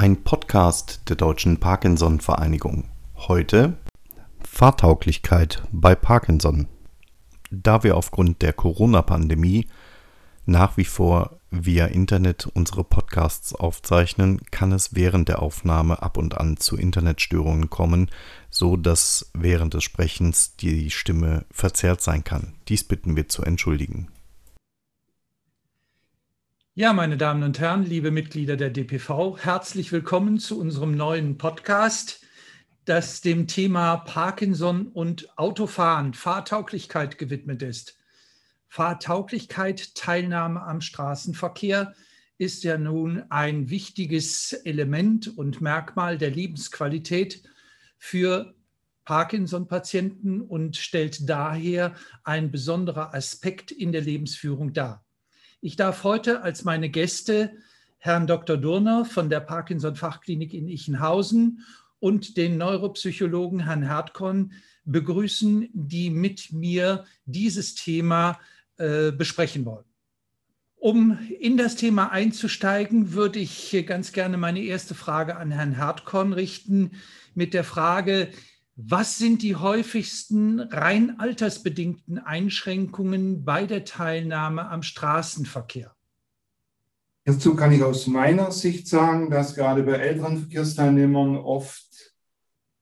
Ein 0.00 0.22
Podcast 0.24 1.02
der 1.10 1.16
Deutschen 1.16 1.58
Parkinson-Vereinigung. 1.60 2.84
Heute 3.16 3.76
Fahrtauglichkeit 4.42 5.62
bei 5.72 5.94
Parkinson. 5.94 6.68
Da 7.50 7.82
wir 7.82 7.98
aufgrund 7.98 8.40
der 8.40 8.54
Corona-Pandemie 8.54 9.68
nach 10.46 10.78
wie 10.78 10.86
vor 10.86 11.36
via 11.50 11.84
Internet 11.84 12.48
unsere 12.54 12.82
Podcasts 12.82 13.54
aufzeichnen, 13.54 14.40
kann 14.50 14.72
es 14.72 14.94
während 14.94 15.28
der 15.28 15.42
Aufnahme 15.42 16.02
ab 16.02 16.16
und 16.16 16.38
an 16.38 16.56
zu 16.56 16.78
Internetstörungen 16.78 17.68
kommen, 17.68 18.10
so 18.48 18.78
dass 18.78 19.30
während 19.34 19.74
des 19.74 19.84
Sprechens 19.84 20.56
die 20.56 20.88
Stimme 20.88 21.44
verzerrt 21.50 22.00
sein 22.00 22.24
kann. 22.24 22.54
Dies 22.68 22.84
bitten 22.84 23.16
wir 23.16 23.28
zu 23.28 23.42
entschuldigen. 23.42 24.08
Ja, 26.76 26.92
meine 26.92 27.16
Damen 27.16 27.42
und 27.42 27.58
Herren, 27.58 27.84
liebe 27.84 28.12
Mitglieder 28.12 28.56
der 28.56 28.70
DPV, 28.70 29.36
herzlich 29.38 29.90
willkommen 29.90 30.38
zu 30.38 30.56
unserem 30.56 30.92
neuen 30.92 31.36
Podcast, 31.36 32.24
das 32.84 33.20
dem 33.20 33.48
Thema 33.48 33.96
Parkinson 33.96 34.86
und 34.86 35.36
Autofahren, 35.36 36.14
Fahrtauglichkeit 36.14 37.18
gewidmet 37.18 37.62
ist. 37.62 37.98
Fahrtauglichkeit, 38.68 39.96
Teilnahme 39.96 40.62
am 40.62 40.80
Straßenverkehr 40.80 41.92
ist 42.38 42.62
ja 42.62 42.78
nun 42.78 43.24
ein 43.30 43.68
wichtiges 43.68 44.52
Element 44.52 45.36
und 45.36 45.60
Merkmal 45.60 46.18
der 46.18 46.30
Lebensqualität 46.30 47.42
für 47.98 48.54
Parkinson-Patienten 49.06 50.40
und 50.40 50.76
stellt 50.76 51.28
daher 51.28 51.96
ein 52.22 52.52
besonderer 52.52 53.12
Aspekt 53.12 53.72
in 53.72 53.90
der 53.90 54.02
Lebensführung 54.02 54.72
dar. 54.72 55.04
Ich 55.62 55.76
darf 55.76 56.04
heute 56.04 56.40
als 56.40 56.64
meine 56.64 56.88
Gäste 56.88 57.52
Herrn 57.98 58.26
Dr. 58.26 58.56
Durner 58.56 59.04
von 59.04 59.28
der 59.28 59.40
Parkinson-Fachklinik 59.40 60.54
in 60.54 60.68
Ichenhausen 60.68 61.66
und 61.98 62.38
den 62.38 62.56
Neuropsychologen 62.56 63.66
Herrn 63.66 63.82
Hertkorn 63.82 64.52
begrüßen, 64.86 65.68
die 65.74 66.08
mit 66.08 66.50
mir 66.50 67.04
dieses 67.26 67.74
Thema 67.74 68.40
äh, 68.78 69.12
besprechen 69.12 69.66
wollen. 69.66 69.84
Um 70.76 71.18
in 71.38 71.58
das 71.58 71.76
Thema 71.76 72.10
einzusteigen, 72.10 73.12
würde 73.12 73.38
ich 73.38 73.84
ganz 73.86 74.12
gerne 74.12 74.38
meine 74.38 74.62
erste 74.62 74.94
Frage 74.94 75.36
an 75.36 75.50
Herrn 75.50 75.76
Hertkorn 75.76 76.32
richten 76.32 76.92
mit 77.34 77.52
der 77.52 77.64
Frage, 77.64 78.30
was 78.76 79.18
sind 79.18 79.42
die 79.42 79.56
häufigsten 79.56 80.60
rein 80.60 81.18
altersbedingten 81.18 82.18
Einschränkungen 82.18 83.44
bei 83.44 83.66
der 83.66 83.84
Teilnahme 83.84 84.68
am 84.68 84.82
Straßenverkehr? 84.82 85.94
Hierzu 87.24 87.54
kann 87.54 87.72
ich 87.72 87.82
aus 87.82 88.06
meiner 88.06 88.50
Sicht 88.50 88.88
sagen, 88.88 89.30
dass 89.30 89.54
gerade 89.54 89.82
bei 89.82 89.92
älteren 89.92 90.38
Verkehrsteilnehmern 90.38 91.36
oft 91.36 91.86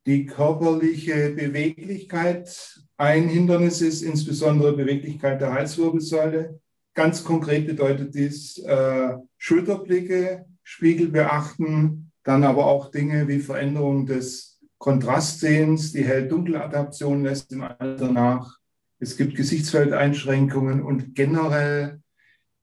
die 0.07 0.27
körperliche 0.27 1.31
Beweglichkeit 1.31 2.81
ein 2.97 3.29
Hindernis 3.29 3.81
ist, 3.81 4.03
insbesondere 4.03 4.75
Beweglichkeit 4.75 5.41
der 5.41 5.53
Halswirbelsäule. 5.53 6.61
Ganz 6.95 7.23
konkret 7.25 7.67
bedeutet 7.67 8.15
dies 8.15 8.59
äh, 8.59 9.17
Schulterblicke, 9.37 10.47
Spiegel 10.63 11.09
beachten, 11.09 12.11
dann 12.25 12.45
aber 12.45 12.67
auch 12.67 12.91
Dinge 12.91 13.29
wie 13.29 13.39
Veränderung 13.39 14.07
des 14.07 14.58
Kontrastsehens, 14.79 15.93
die 15.93 16.05
Hell-Dunkel-Adaption 16.05 17.25
lässt 17.25 17.53
im 17.53 17.63
Alter 17.63 18.13
nach. 18.13 18.59
Es 19.01 19.17
gibt 19.17 19.35
Gesichtsfeldeinschränkungen 19.35 20.83
und 20.83 21.15
generell 21.15 22.01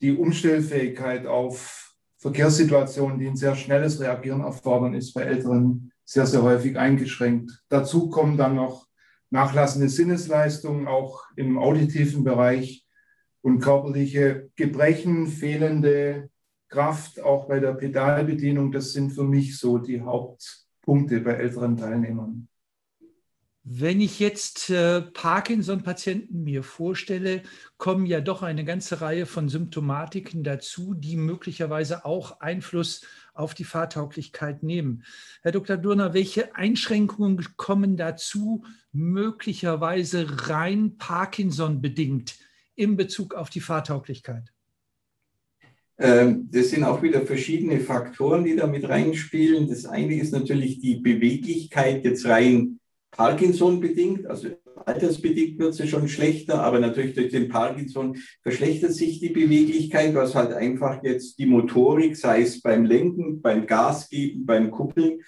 die 0.02 0.16
Umstellfähigkeit 0.16 1.26
auf 1.28 1.94
Verkehrssituationen, 2.18 3.20
die 3.20 3.28
ein 3.28 3.36
sehr 3.36 3.56
schnelles 3.56 4.00
Reagieren 4.00 4.42
erfordern, 4.42 4.94
ist 4.94 5.14
bei 5.14 5.22
Älteren 5.22 5.92
sehr, 6.06 6.26
sehr 6.26 6.42
häufig 6.42 6.78
eingeschränkt. 6.78 7.64
Dazu 7.70 8.10
kommen 8.10 8.38
dann 8.38 8.56
noch 8.56 8.88
nachlassende 9.30 9.90
Sinnesleistungen, 9.90 10.88
auch 10.88 11.24
im 11.36 11.58
auditiven 11.58 12.24
Bereich 12.24 12.86
und 13.42 13.60
körperliche 13.60 14.50
Gebrechen, 14.56 15.28
fehlende 15.28 16.30
Kraft, 16.70 17.22
auch 17.22 17.48
bei 17.48 17.60
der 17.60 17.74
Pedalbedienung. 17.74 18.72
Das 18.72 18.94
sind 18.94 19.12
für 19.12 19.24
mich 19.24 19.60
so 19.60 19.78
die 19.78 20.02
Haupt 20.02 20.65
Punkte 20.86 21.20
bei 21.20 21.32
älteren 21.32 21.76
Teilnehmern. 21.76 22.48
Wenn 23.68 24.00
ich 24.00 24.20
jetzt 24.20 24.70
äh, 24.70 25.02
Parkinson-Patienten 25.02 26.44
mir 26.44 26.62
vorstelle, 26.62 27.42
kommen 27.80 28.06
ja 28.06 28.22
doch 28.22 28.44
eine 28.44 28.64
ganze 28.64 29.02
Reihe 29.02 29.26
von 29.26 29.50
Symptomatiken 29.50 30.44
dazu, 30.44 30.94
die 30.94 31.18
möglicherweise 31.18 32.06
auch 32.06 32.42
Einfluss 32.42 33.04
auf 33.34 33.56
die 33.56 33.64
Fahrtauglichkeit 33.64 34.62
nehmen. 34.62 35.04
Herr 35.42 35.52
Dr. 35.52 35.78
Durner, 35.78 36.14
welche 36.14 36.56
Einschränkungen 36.56 37.44
kommen 37.58 37.98
dazu, 37.98 38.64
möglicherweise 38.92 40.48
rein 40.48 40.98
Parkinson 41.00 41.82
bedingt 41.82 42.38
in 42.76 42.96
Bezug 42.98 43.34
auf 43.34 43.50
die 43.50 43.62
Fahrtauglichkeit? 43.62 44.55
Ähm, 45.98 46.50
das 46.52 46.70
sind 46.70 46.84
auch 46.84 47.02
wieder 47.02 47.22
verschiedene 47.22 47.80
Faktoren, 47.80 48.44
die 48.44 48.56
da 48.56 48.68
mit 48.68 48.88
reinspielen. 48.88 49.70
Das 49.70 49.86
eine 49.86 50.20
ist 50.20 50.32
natürlich 50.32 50.80
die 50.80 50.96
Beweglichkeit 50.96 52.04
jetzt 52.04 52.26
rein 52.26 52.80
Parkinson 53.12 53.80
bedingt, 53.80 54.28
also 54.28 54.50
altersbedingt 54.86 55.58
wird 55.58 55.74
sie 55.74 55.88
schon 55.88 56.10
schlechter, 56.10 56.62
aber 56.62 56.80
natürlich 56.80 57.16
durch 57.16 57.32
den 57.32 57.48
Parkinson 57.48 58.18
verschlechtert 58.42 58.94
sich 58.94 59.20
die 59.20 59.30
Beweglichkeit, 59.30 60.14
was 60.16 60.36
halt 60.36 60.52
einfach 60.52 61.02
jetzt 61.02 61.40
die 61.40 61.46
Motorik, 61.46 62.18
sei 62.18 62.42
es 62.42 62.62
beim 62.62 62.86
Lenken, 62.86 63.42
beim 63.42 63.66
Gas 63.66 64.10
geben, 64.10 64.46
beim 64.46 64.70
Kuppeln, 64.70 65.22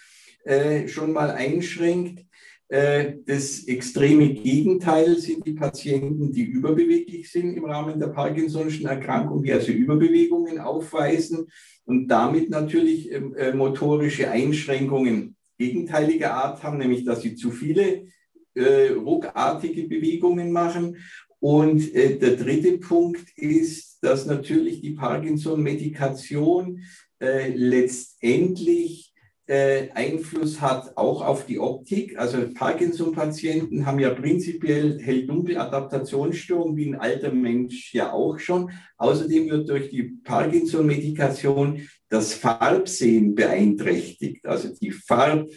äh, 0.43 0.87
schon 0.87 1.13
mal 1.13 1.31
einschränkt. 1.31 2.26
Äh, 2.69 3.13
das 3.25 3.63
extreme 3.63 4.33
Gegenteil 4.33 5.17
sind 5.17 5.45
die 5.45 5.53
Patienten, 5.53 6.33
die 6.33 6.43
überbeweglich 6.43 7.31
sind 7.31 7.55
im 7.55 7.63
Rahmen 7.63 7.97
der 7.97 8.13
Parkinson'schen 8.13 8.87
Erkrankung, 8.87 9.41
die 9.43 9.53
also 9.53 9.71
Überbewegungen 9.71 10.59
aufweisen 10.59 11.47
und 11.85 12.09
damit 12.09 12.49
natürlich 12.49 13.09
ähm, 13.11 13.33
äh, 13.35 13.53
motorische 13.53 14.29
Einschränkungen 14.29 15.37
gegenteiliger 15.57 16.33
Art 16.33 16.61
haben, 16.61 16.77
nämlich 16.77 17.05
dass 17.05 17.21
sie 17.21 17.35
zu 17.35 17.51
viele 17.51 18.07
äh, 18.53 18.89
ruckartige 18.89 19.83
Bewegungen 19.87 20.51
machen. 20.51 20.97
Und 21.39 21.93
der 21.93 22.35
dritte 22.35 22.79
Punkt 22.79 23.29
ist, 23.37 23.99
dass 24.01 24.25
natürlich 24.25 24.81
die 24.81 24.95
Parkinson-Medikation 24.95 26.81
letztendlich 27.19 29.13
äh, 29.47 29.89
Einfluss 29.93 30.59
hat 30.59 30.97
auch 30.97 31.21
auf 31.21 31.45
die 31.45 31.59
Optik. 31.59 32.17
Also 32.19 32.37
Parkinson-Patienten 32.53 33.85
haben 33.85 33.99
ja 33.99 34.09
prinzipiell 34.09 34.99
Hell-Dunkel-Adaptationsstörungen, 34.99 36.75
wie 36.75 36.87
ein 36.87 36.99
alter 36.99 37.31
Mensch 37.31 37.93
ja 37.93 38.11
auch 38.11 38.39
schon. 38.39 38.71
Außerdem 38.97 39.49
wird 39.49 39.69
durch 39.69 39.89
die 39.89 40.03
Parkinson-Medikation 40.23 41.87
das 42.09 42.33
Farbsehen 42.33 43.35
beeinträchtigt, 43.35 44.45
also 44.45 44.69
die 44.69 44.91
Farberkennung 44.91 45.47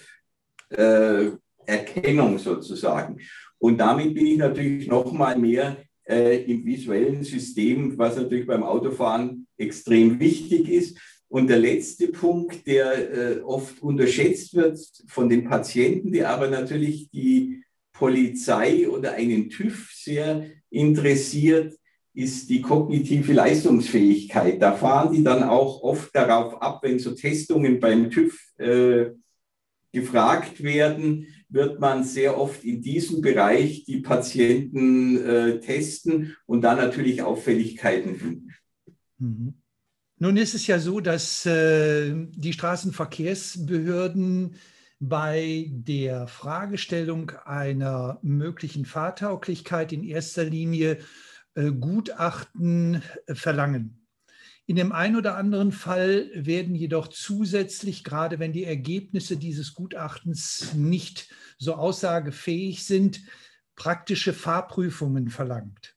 äh, 2.36 2.38
sozusagen. 2.38 3.18
Und 3.58 3.78
damit 3.78 4.14
bin 4.14 4.26
ich 4.26 4.38
natürlich 4.38 4.86
noch 4.86 5.12
mal 5.12 5.36
mehr 5.38 5.76
äh, 6.08 6.42
im 6.44 6.64
visuellen 6.64 7.22
System, 7.22 7.98
was 7.98 8.16
natürlich 8.16 8.46
beim 8.46 8.62
Autofahren 8.62 9.46
extrem 9.56 10.18
wichtig 10.18 10.68
ist. 10.68 10.98
Und 11.30 11.48
der 11.48 11.60
letzte 11.60 12.08
Punkt, 12.08 12.66
der 12.66 13.36
äh, 13.38 13.40
oft 13.42 13.80
unterschätzt 13.82 14.52
wird 14.54 14.80
von 15.06 15.28
den 15.28 15.44
Patienten, 15.44 16.10
die 16.10 16.24
aber 16.24 16.48
natürlich 16.48 17.08
die 17.10 17.62
Polizei 17.92 18.88
oder 18.88 19.12
einen 19.12 19.48
TÜV 19.48 19.92
sehr 19.94 20.46
interessiert, 20.70 21.78
ist 22.14 22.50
die 22.50 22.60
kognitive 22.60 23.32
Leistungsfähigkeit. 23.32 24.60
Da 24.60 24.72
fahren 24.72 25.14
die 25.14 25.22
dann 25.22 25.44
auch 25.44 25.82
oft 25.84 26.12
darauf 26.16 26.60
ab, 26.60 26.80
wenn 26.82 26.98
so 26.98 27.12
Testungen 27.12 27.78
beim 27.78 28.10
TÜV 28.10 28.36
äh, 28.58 29.10
gefragt 29.92 30.60
werden, 30.64 31.28
wird 31.48 31.78
man 31.78 32.02
sehr 32.02 32.38
oft 32.40 32.64
in 32.64 32.82
diesem 32.82 33.20
Bereich 33.20 33.84
die 33.84 34.00
Patienten 34.00 35.24
äh, 35.24 35.60
testen 35.60 36.36
und 36.46 36.62
dann 36.62 36.78
natürlich 36.78 37.22
Auffälligkeiten 37.22 38.16
finden. 38.16 38.52
Mhm. 39.18 39.59
Nun 40.22 40.36
ist 40.36 40.54
es 40.54 40.66
ja 40.66 40.78
so, 40.78 41.00
dass 41.00 41.46
äh, 41.46 42.12
die 42.14 42.52
Straßenverkehrsbehörden 42.52 44.54
bei 44.98 45.70
der 45.70 46.28
Fragestellung 46.28 47.30
einer 47.46 48.18
möglichen 48.20 48.84
Fahrtauglichkeit 48.84 49.94
in 49.94 50.04
erster 50.04 50.44
Linie 50.44 50.98
äh, 51.54 51.70
Gutachten 51.70 53.02
äh, 53.26 53.34
verlangen. 53.34 54.06
In 54.66 54.76
dem 54.76 54.92
einen 54.92 55.16
oder 55.16 55.38
anderen 55.38 55.72
Fall 55.72 56.30
werden 56.34 56.74
jedoch 56.74 57.08
zusätzlich, 57.08 58.04
gerade 58.04 58.38
wenn 58.38 58.52
die 58.52 58.64
Ergebnisse 58.64 59.38
dieses 59.38 59.72
Gutachtens 59.72 60.74
nicht 60.74 61.30
so 61.56 61.76
aussagefähig 61.76 62.84
sind, 62.84 63.22
praktische 63.74 64.34
Fahrprüfungen 64.34 65.30
verlangt 65.30 65.96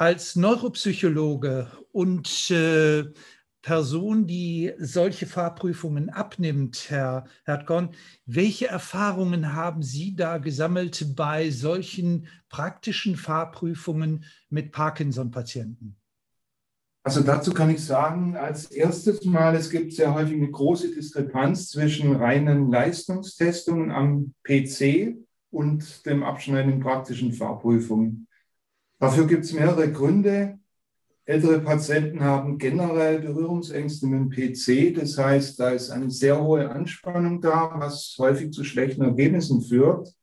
als 0.00 0.34
Neuropsychologe 0.34 1.70
und 1.92 2.50
äh, 2.50 3.04
Person, 3.60 4.26
die 4.26 4.72
solche 4.78 5.26
Fahrprüfungen 5.26 6.08
abnimmt, 6.08 6.86
Herr 6.88 7.26
Hertgorn, 7.44 7.90
welche 8.24 8.68
Erfahrungen 8.68 9.52
haben 9.52 9.82
Sie 9.82 10.16
da 10.16 10.38
gesammelt 10.38 11.14
bei 11.14 11.50
solchen 11.50 12.28
praktischen 12.48 13.16
Fahrprüfungen 13.16 14.24
mit 14.48 14.72
Parkinson-Patienten? 14.72 15.96
Also 17.02 17.20
dazu 17.20 17.52
kann 17.52 17.68
ich 17.68 17.84
sagen, 17.84 18.38
als 18.38 18.70
erstes 18.70 19.22
Mal, 19.26 19.54
es 19.54 19.68
gibt 19.68 19.92
sehr 19.92 20.14
häufig 20.14 20.36
eine 20.36 20.50
große 20.50 20.94
Diskrepanz 20.94 21.68
zwischen 21.68 22.16
reinen 22.16 22.70
Leistungstestungen 22.70 23.90
am 23.90 24.32
PC 24.44 25.18
und 25.50 26.06
dem 26.06 26.22
Abschneiden 26.22 26.72
in 26.72 26.80
praktischen 26.80 27.34
Fahrprüfungen. 27.34 28.28
Dafür 29.00 29.26
gibt 29.26 29.46
es 29.46 29.54
mehrere 29.54 29.90
Gründe. 29.90 30.58
Ältere 31.24 31.60
Patienten 31.60 32.20
haben 32.22 32.58
generell 32.58 33.20
Berührungsängste 33.20 34.06
mit 34.06 34.20
dem 34.20 34.30
PC. 34.30 34.94
Das 34.94 35.16
heißt, 35.16 35.58
da 35.58 35.70
ist 35.70 35.90
eine 35.90 36.10
sehr 36.10 36.38
hohe 36.38 36.70
Anspannung 36.70 37.40
da, 37.40 37.72
was 37.76 38.14
häufig 38.18 38.52
zu 38.52 38.62
schlechten 38.62 39.00
Ergebnissen 39.00 39.62
führt. 39.62 40.14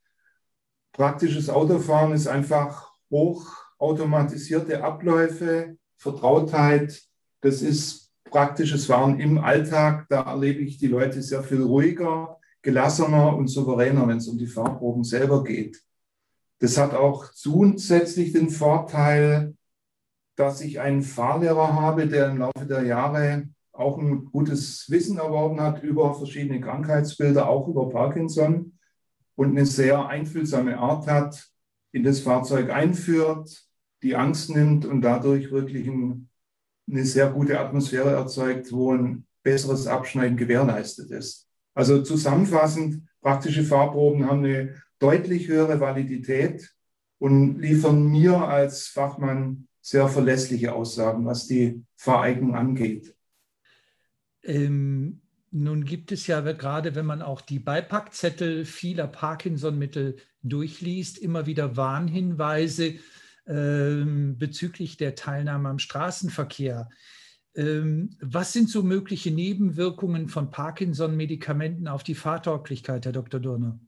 Praktisches 0.92 1.50
Autofahren 1.50 2.14
ist 2.14 2.28
einfach 2.28 2.94
hochautomatisierte 3.10 4.84
Abläufe, 4.84 5.78
Vertrautheit. 5.98 7.02
Das 7.42 7.64
ist 7.64 8.12
praktisches 8.26 8.86
Fahren 8.86 9.20
im 9.20 9.40
Alltag. 9.40 10.06
Da 10.10 10.22
erlebe 10.22 10.60
ich 10.60 10.78
die 10.78 10.88
Leute 10.88 11.24
sehr 11.24 11.42
viel 11.42 11.64
ruhiger, 11.64 12.38
gelassener 12.62 13.36
und 13.36 13.48
souveräner, 13.48 14.08
wenn 14.08 14.18
es 14.18 14.28
um 14.28 14.38
die 14.38 14.46
Fahrproben 14.46 15.04
selber 15.04 15.44
geht. 15.44 15.82
Das 16.60 16.78
hat 16.78 16.94
auch 16.94 17.32
zusätzlich 17.34 18.32
den 18.32 18.50
Vorteil, 18.50 19.56
dass 20.36 20.62
ich 20.62 20.80
einen 20.80 21.02
Fahrlehrer 21.02 21.74
habe, 21.74 22.08
der 22.08 22.30
im 22.30 22.38
Laufe 22.38 22.66
der 22.68 22.84
Jahre 22.84 23.50
auch 23.74 23.98
ein 23.98 24.26
gutes 24.26 24.90
Wissen 24.90 25.18
erworben 25.18 25.62
hat 25.62 25.84
über 25.84 26.14
verschiedene 26.16 26.60
Krankheitsbilder, 26.60 27.48
auch 27.48 27.68
über 27.68 27.90
Parkinson 27.90 28.78
und 29.36 29.52
eine 29.52 29.66
sehr 29.66 30.08
einfühlsame 30.08 30.78
Art 30.78 31.08
hat, 31.08 31.48
in 31.92 32.04
das 32.04 32.22
Fahrzeug 32.22 32.72
einführt, 32.72 33.66
die 34.02 34.16
Angst 34.16 34.50
nimmt 34.50 34.86
und 34.86 35.02
dadurch 35.02 35.52
wirklich 35.52 35.88
ein, 35.88 36.30
eine 36.90 37.06
sehr 37.06 37.30
gute 37.30 37.60
Atmosphäre 37.60 38.12
erzeugt, 38.12 38.72
wo 38.72 38.94
ein 38.94 39.26
besseres 39.44 39.88
Abschneiden 39.88 40.38
gewährleistet 40.38 41.12
ist. 41.12 41.48
Also 41.74 42.02
zusammenfassend, 42.02 43.04
praktische 43.22 43.64
Fahrproben 43.64 44.26
haben 44.26 44.44
eine 44.44 44.76
deutlich 45.00 45.48
höhere 45.48 45.80
Validität 45.80 46.74
und 47.20 47.60
liefern 47.60 48.08
mir 48.08 48.38
als 48.38 48.88
Fachmann 48.88 49.68
sehr 49.82 50.08
verlässliche 50.08 50.74
Aussagen, 50.74 51.26
was 51.26 51.48
die 51.48 51.84
Fahreignung 51.96 52.56
angeht. 52.56 53.16
Ähm, 54.44 55.22
nun 55.52 55.86
gibt 55.86 56.12
es 56.12 56.28
ja 56.28 56.42
gerade, 56.42 56.96
wenn 56.96 57.06
man 57.06 57.22
auch 57.22 57.42
die 57.42 57.60
Beipackzettel 57.60 58.66
vieler 58.66 59.08
Parkinson-Mittel 59.08 60.18
durchliest, 60.44 61.18
immer 61.18 61.46
wieder 61.46 61.78
Warnhinweise 61.78 62.96
ähm, 63.48 64.38
bezüglich 64.38 64.98
der 64.98 65.16
Teilnahme 65.16 65.70
am 65.70 65.80
Straßenverkehr. 65.80 66.90
Ähm, 67.56 68.18
was 68.22 68.54
sind 68.54 68.70
so 68.70 68.84
mögliche 68.84 69.32
Nebenwirkungen 69.32 70.28
von 70.28 70.52
Parkinson-Medikamenten 70.52 71.88
auf 71.88 72.04
die 72.04 72.16
Fahrtauglichkeit, 72.16 73.06
Herr 73.06 73.14
Dr. 73.14 73.40
Durner? 73.40 73.80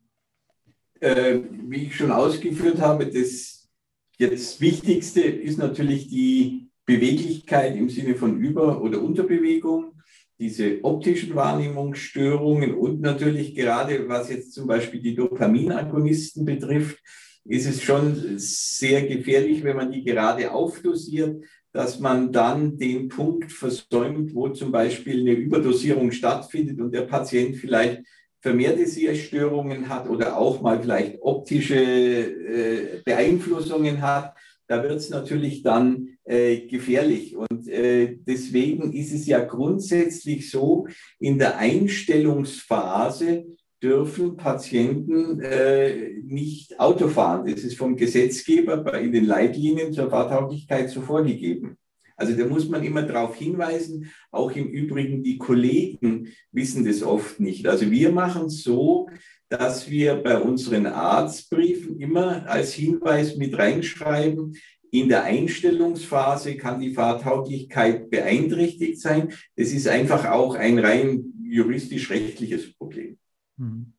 Äh, 1.01 1.39
wie 1.67 1.85
ich 1.85 1.95
schon 1.95 2.11
ausgeführt 2.11 2.79
habe, 2.79 3.05
das 3.05 3.69
jetzt 4.17 4.59
Wichtigste 4.59 5.21
ist 5.21 5.57
natürlich 5.57 6.09
die 6.09 6.69
Beweglichkeit 6.85 7.77
im 7.77 7.89
Sinne 7.89 8.15
von 8.15 8.37
Über- 8.37 8.81
oder 8.81 9.01
Unterbewegung, 9.01 9.93
diese 10.39 10.83
optischen 10.83 11.35
Wahrnehmungsstörungen 11.35 12.73
und 12.73 12.99
natürlich 12.99 13.55
gerade 13.55 14.09
was 14.09 14.29
jetzt 14.29 14.53
zum 14.53 14.67
Beispiel 14.67 15.01
die 15.01 15.15
Dopaminagonisten 15.15 16.43
betrifft, 16.45 16.97
ist 17.45 17.67
es 17.67 17.81
schon 17.81 18.37
sehr 18.37 19.03
gefährlich, 19.07 19.63
wenn 19.63 19.77
man 19.77 19.91
die 19.91 20.03
gerade 20.03 20.51
aufdosiert, 20.51 21.43
dass 21.71 21.99
man 21.99 22.31
dann 22.31 22.77
den 22.77 23.07
Punkt 23.07 23.51
versäumt, 23.51 24.33
wo 24.33 24.49
zum 24.49 24.71
Beispiel 24.71 25.21
eine 25.21 25.33
Überdosierung 25.33 26.11
stattfindet 26.11 26.79
und 26.81 26.93
der 26.93 27.03
Patient 27.03 27.55
vielleicht 27.55 28.01
vermehrte 28.41 28.85
Sehstörungen 28.85 29.89
hat 29.89 30.09
oder 30.09 30.37
auch 30.37 30.61
mal 30.61 30.81
vielleicht 30.81 31.21
optische 31.21 31.75
äh, 31.75 33.01
Beeinflussungen 33.03 34.01
hat, 34.01 34.35
da 34.67 34.83
wird 34.83 34.97
es 34.97 35.09
natürlich 35.09 35.63
dann 35.63 36.17
äh, 36.23 36.67
gefährlich. 36.67 37.35
Und 37.35 37.67
äh, 37.67 38.17
deswegen 38.21 38.93
ist 38.93 39.11
es 39.11 39.25
ja 39.25 39.43
grundsätzlich 39.43 40.49
so, 40.51 40.87
in 41.19 41.39
der 41.39 41.57
Einstellungsphase 41.57 43.45
dürfen 43.81 44.37
Patienten 44.37 45.39
äh, 45.41 46.11
nicht 46.23 46.79
Auto 46.79 47.07
fahren. 47.07 47.47
Das 47.47 47.63
ist 47.63 47.77
vom 47.77 47.95
Gesetzgeber 47.95 48.77
bei, 48.77 49.01
in 49.01 49.11
den 49.11 49.25
Leitlinien 49.25 49.93
zur 49.93 50.09
Fahrtauglichkeit 50.09 50.89
so 50.89 51.01
vorgegeben. 51.01 51.77
Also 52.19 52.35
da 52.35 52.45
muss 52.45 52.67
man 52.67 52.83
immer 52.83 53.03
darauf 53.03 53.35
hinweisen. 53.35 54.11
Auch 54.31 54.51
im 54.51 54.67
Übrigen 54.67 55.23
die 55.23 55.37
Kollegen 55.37 56.27
wissen 56.51 56.85
das 56.85 57.01
oft 57.01 57.39
nicht. 57.39 57.67
Also 57.67 57.89
wir 57.89 58.11
machen 58.11 58.47
es 58.47 58.63
so, 58.63 59.09
dass 59.47 59.89
wir 59.89 60.15
bei 60.15 60.39
unseren 60.39 60.85
Arztbriefen 60.85 61.99
immer 61.99 62.47
als 62.47 62.73
Hinweis 62.73 63.35
mit 63.37 63.57
reinschreiben, 63.57 64.55
in 64.91 65.07
der 65.07 65.23
Einstellungsphase 65.23 66.57
kann 66.57 66.79
die 66.79 66.93
Fahrtauglichkeit 66.93 68.09
beeinträchtigt 68.09 68.99
sein. 68.99 69.31
Das 69.55 69.69
ist 69.69 69.87
einfach 69.87 70.25
auch 70.25 70.55
ein 70.55 70.79
rein 70.79 71.25
juristisch-rechtliches 71.43 72.73
Problem. 72.73 73.17
Hm. 73.57 73.93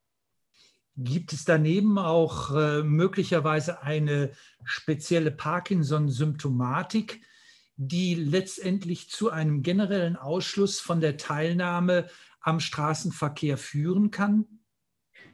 Gibt 0.96 1.32
es 1.32 1.44
daneben 1.44 1.96
auch 1.96 2.54
äh, 2.54 2.82
möglicherweise 2.82 3.82
eine 3.82 4.32
spezielle 4.64 5.30
Parkinson-Symptomatik, 5.30 7.20
die 7.82 8.14
letztendlich 8.14 9.08
zu 9.08 9.30
einem 9.30 9.62
generellen 9.62 10.16
Ausschluss 10.16 10.80
von 10.80 11.00
der 11.00 11.16
Teilnahme 11.16 12.08
am 12.42 12.60
Straßenverkehr 12.60 13.56
führen 13.56 14.10
kann? 14.10 14.44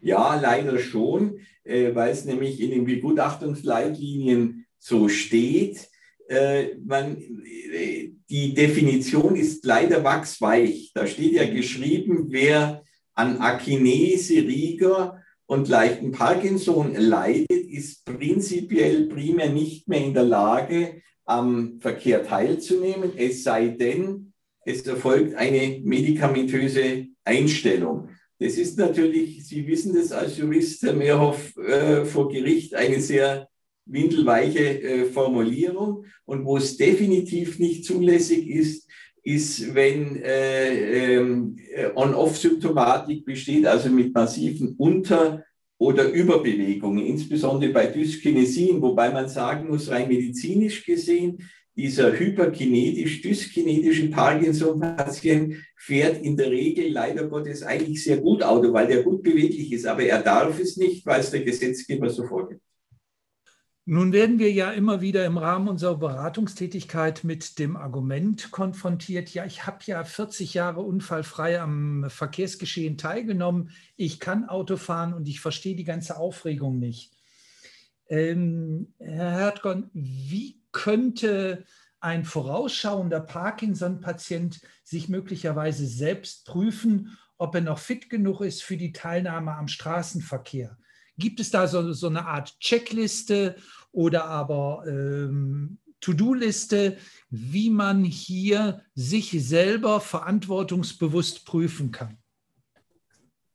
Ja, 0.01 0.39
leider 0.41 0.79
schon, 0.79 1.41
äh, 1.65 1.93
weil 1.97 2.13
es 2.13 2.25
nämlich 2.25 2.61
in 2.61 2.71
den 2.71 2.85
Begutachtungsleitlinien 2.85 4.65
so 4.79 5.09
steht. 5.09 5.89
Äh, 6.29 6.77
man, 6.85 7.17
äh, 7.17 8.13
die 8.31 8.55
Definition 8.55 9.35
ist 9.35 9.65
leider 9.65 10.05
wachsweich. 10.05 10.93
Da 10.95 11.05
steht 11.09 11.33
ja 11.33 11.53
geschrieben, 11.53 12.27
wer 12.29 12.85
an 13.15 13.39
Akinese, 13.39 14.35
Rieger 14.35 15.21
und 15.47 15.67
leichten 15.67 16.13
Parkinson 16.13 16.95
leidet, 16.95 17.51
ist 17.51 18.05
prinzipiell 18.05 19.09
primär 19.09 19.51
nicht 19.51 19.89
mehr 19.89 20.05
in 20.05 20.15
der 20.15 20.25
Lage, 20.25 21.03
am 21.27 21.81
Verkehr 21.81 22.25
teilzunehmen, 22.25 23.13
es 23.17 23.43
sei 23.43 23.69
denn, 23.69 24.33
es 24.65 24.83
erfolgt 24.87 25.35
eine 25.35 25.81
medikamentöse 25.85 27.07
Einstellung. 27.25 28.09
Das 28.39 28.55
ist 28.59 28.79
natürlich, 28.79 29.47
Sie 29.47 29.67
wissen 29.67 29.95
das 29.95 30.13
als 30.13 30.39
Jurist, 30.39 30.83
Herr 30.83 30.93
Mehrhoff, 30.93 31.57
äh, 31.57 32.05
vor 32.05 32.29
Gericht 32.29 32.75
eine 32.75 33.01
sehr 33.01 33.49
windelweiche 33.87 34.83
äh, 34.83 35.05
Formulierung. 35.07 36.05
Und 36.25 36.45
wo 36.45 36.57
es 36.57 36.77
definitiv 36.77 37.59
nicht 37.59 37.85
zulässig 37.85 38.49
ist, 38.49 38.89
ist, 39.23 39.75
wenn 39.75 40.23
äh, 40.23 41.15
ähm, 41.17 41.57
äh, 41.75 41.89
On-Off-Symptomatik 41.95 43.25
besteht, 43.25 43.67
also 43.67 43.89
mit 43.89 44.15
massiven 44.15 44.75
Unter- 44.77 45.45
oder 45.79 46.09
Überbewegungen, 46.11 47.05
insbesondere 47.05 47.73
bei 47.73 47.87
Dyskinesien, 47.87 48.81
wobei 48.81 49.11
man 49.11 49.29
sagen 49.29 49.69
muss, 49.69 49.91
rein 49.91 50.09
medizinisch 50.09 50.85
gesehen, 50.85 51.39
dieser 51.77 52.19
hyperkinetisch-dyskinetische 52.19 54.11
Parkinson-Patient 54.11 55.57
fährt 55.77 56.23
in 56.25 56.35
der 56.37 56.51
Regel 56.51 56.91
leider 56.91 57.29
Gottes 57.29 57.63
eigentlich 57.63 58.03
sehr 58.03 58.17
gut 58.17 58.43
Auto, 58.43 58.73
weil 58.73 58.87
der 58.87 59.03
gut 59.03 59.23
beweglich 59.23 59.71
ist, 59.73 59.85
aber 59.87 60.05
er 60.05 60.23
darf 60.23 60.59
es 60.59 60.79
nicht, 60.79 61.05
weil 61.05 61.21
es 61.21 61.31
der 61.31 61.43
Gesetzgeber 61.43 62.09
so 62.09 62.25
vorgibt. 62.27 62.63
Nun 63.89 64.13
werden 64.13 64.41
wir 64.41 64.51
ja 64.51 64.73
immer 64.73 65.01
wieder 65.01 65.25
im 65.25 65.39
Rahmen 65.39 65.69
unserer 65.69 65.97
Beratungstätigkeit 65.97 67.23
mit 67.23 67.61
dem 67.61 67.77
Argument 67.77 68.51
konfrontiert, 68.51 69.33
ja, 69.33 69.45
ich 69.45 69.65
habe 69.65 69.79
ja 69.87 70.03
40 70.03 70.55
Jahre 70.55 70.81
unfallfrei 70.81 71.61
am 71.61 72.11
Verkehrsgeschehen 72.11 72.99
teilgenommen, 72.99 73.71
ich 73.95 74.19
kann 74.19 74.49
Auto 74.49 74.77
fahren 74.77 75.15
und 75.15 75.29
ich 75.29 75.41
verstehe 75.41 75.77
die 75.77 75.85
ganze 75.85 76.17
Aufregung 76.17 76.81
nicht. 76.81 77.13
Ähm, 78.09 78.93
Herr 78.99 79.31
Hertgon, 79.31 79.89
wie 79.93 80.61
könnte 80.73 81.65
ein 82.01 82.25
vorausschauender 82.25 83.21
Parkinson-Patient 83.21 84.63
sich 84.83 85.09
möglicherweise 85.09 85.87
selbst 85.87 86.45
prüfen, 86.45 87.17
ob 87.39 87.55
er 87.55 87.61
noch 87.61 87.79
fit 87.79 88.11
genug 88.11 88.41
ist 88.41 88.65
für 88.65 88.77
die 88.77 88.93
Teilnahme 88.93 89.55
am 89.55 89.69
Straßenverkehr? 89.69 90.77
Gibt 91.19 91.41
es 91.41 91.51
da 91.51 91.67
so, 91.67 91.93
so 91.93 92.09
eine 92.09 92.27
Art 92.27 92.59
Checkliste 92.61 93.57
oder 93.93 94.27
aber 94.27 94.85
ähm, 94.87 95.79
To-Do-Liste, 96.01 96.99
wie 97.31 97.71
man 97.71 98.05
hier 98.05 98.83
sich 98.95 99.31
selber 99.47 100.01
verantwortungsbewusst 100.01 101.47
prüfen 101.47 101.91
kann? 101.91 102.19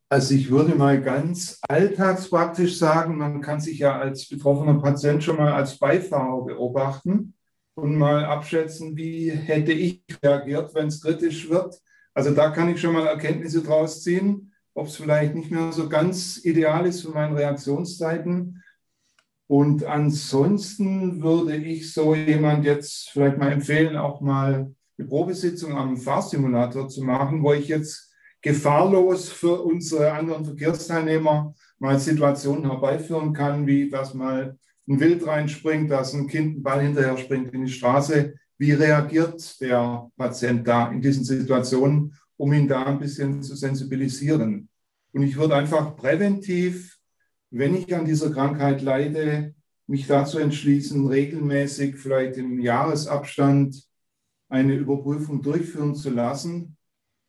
Also 0.09 0.35
ich 0.35 0.49
würde 0.49 0.75
mal 0.75 1.01
ganz 1.01 1.59
alltagspraktisch 1.69 2.77
sagen, 2.77 3.17
man 3.17 3.39
kann 3.39 3.61
sich 3.61 3.79
ja 3.79 3.97
als 3.97 4.27
betroffener 4.27 4.77
Patient 4.81 5.23
schon 5.23 5.37
mal 5.37 5.53
als 5.53 5.79
Beifahrer 5.79 6.43
beobachten 6.43 7.33
und 7.75 7.95
mal 7.95 8.25
abschätzen, 8.25 8.97
wie 8.97 9.31
hätte 9.31 9.71
ich 9.71 10.03
reagiert, 10.21 10.75
wenn 10.75 10.87
es 10.87 11.01
kritisch 11.01 11.49
wird. 11.49 11.79
Also 12.13 12.31
da 12.31 12.49
kann 12.49 12.69
ich 12.69 12.81
schon 12.81 12.91
mal 12.91 13.07
Erkenntnisse 13.07 13.63
draus 13.63 14.03
ziehen, 14.03 14.50
ob 14.73 14.87
es 14.87 14.95
vielleicht 14.95 15.35
nicht 15.35 15.51
mehr 15.51 15.71
so 15.71 15.89
ganz 15.89 16.43
ideal 16.43 16.85
ist 16.85 17.01
für 17.01 17.09
meine 17.09 17.35
Reaktionszeiten. 17.35 18.63
Und 19.47 19.83
ansonsten 19.83 21.21
würde 21.21 21.57
ich 21.57 21.93
so 21.93 22.15
jemand 22.15 22.63
jetzt 22.63 23.09
vielleicht 23.09 23.37
mal 23.37 23.51
empfehlen, 23.51 23.97
auch 23.97 24.21
mal 24.21 24.73
eine 24.97 25.07
Probesitzung 25.07 25.77
am 25.77 25.97
Fahrsimulator 25.97 26.87
zu 26.87 27.03
machen, 27.03 27.43
wo 27.43 27.51
ich 27.53 27.67
jetzt 27.67 28.13
gefahrlos 28.41 29.29
für 29.29 29.61
unsere 29.61 30.13
anderen 30.13 30.45
Verkehrsteilnehmer 30.45 31.53
mal 31.79 31.99
Situationen 31.99 32.69
herbeiführen 32.69 33.33
kann, 33.33 33.67
wie 33.67 33.89
dass 33.89 34.13
mal 34.13 34.57
ein 34.87 34.99
Wild 34.99 35.25
reinspringt, 35.25 35.91
dass 35.91 36.13
ein 36.13 36.27
Kind 36.27 36.55
einen 36.55 36.63
Ball 36.63 36.81
hinterher 36.81 37.17
springt 37.17 37.53
in 37.53 37.65
die 37.65 37.71
Straße. 37.71 38.33
Wie 38.57 38.73
reagiert 38.73 39.59
der 39.59 40.09
Patient 40.17 40.67
da 40.67 40.91
in 40.91 41.01
diesen 41.01 41.23
Situationen, 41.23 42.15
um 42.41 42.53
ihn 42.53 42.67
da 42.67 42.85
ein 42.85 42.99
bisschen 42.99 43.41
zu 43.43 43.55
sensibilisieren? 43.55 44.69
Und 45.13 45.23
ich 45.23 45.37
würde 45.37 45.55
einfach 45.55 45.95
präventiv 45.95 47.01
wenn 47.51 47.75
ich 47.75 47.93
an 47.93 48.05
dieser 48.05 48.31
Krankheit 48.31 48.81
leide, 48.81 49.53
mich 49.85 50.07
dazu 50.07 50.39
entschließen, 50.39 51.05
regelmäßig, 51.05 51.97
vielleicht 51.97 52.37
im 52.37 52.59
Jahresabstand, 52.59 53.83
eine 54.47 54.73
Überprüfung 54.75 55.41
durchführen 55.41 55.95
zu 55.95 56.09
lassen, 56.09 56.77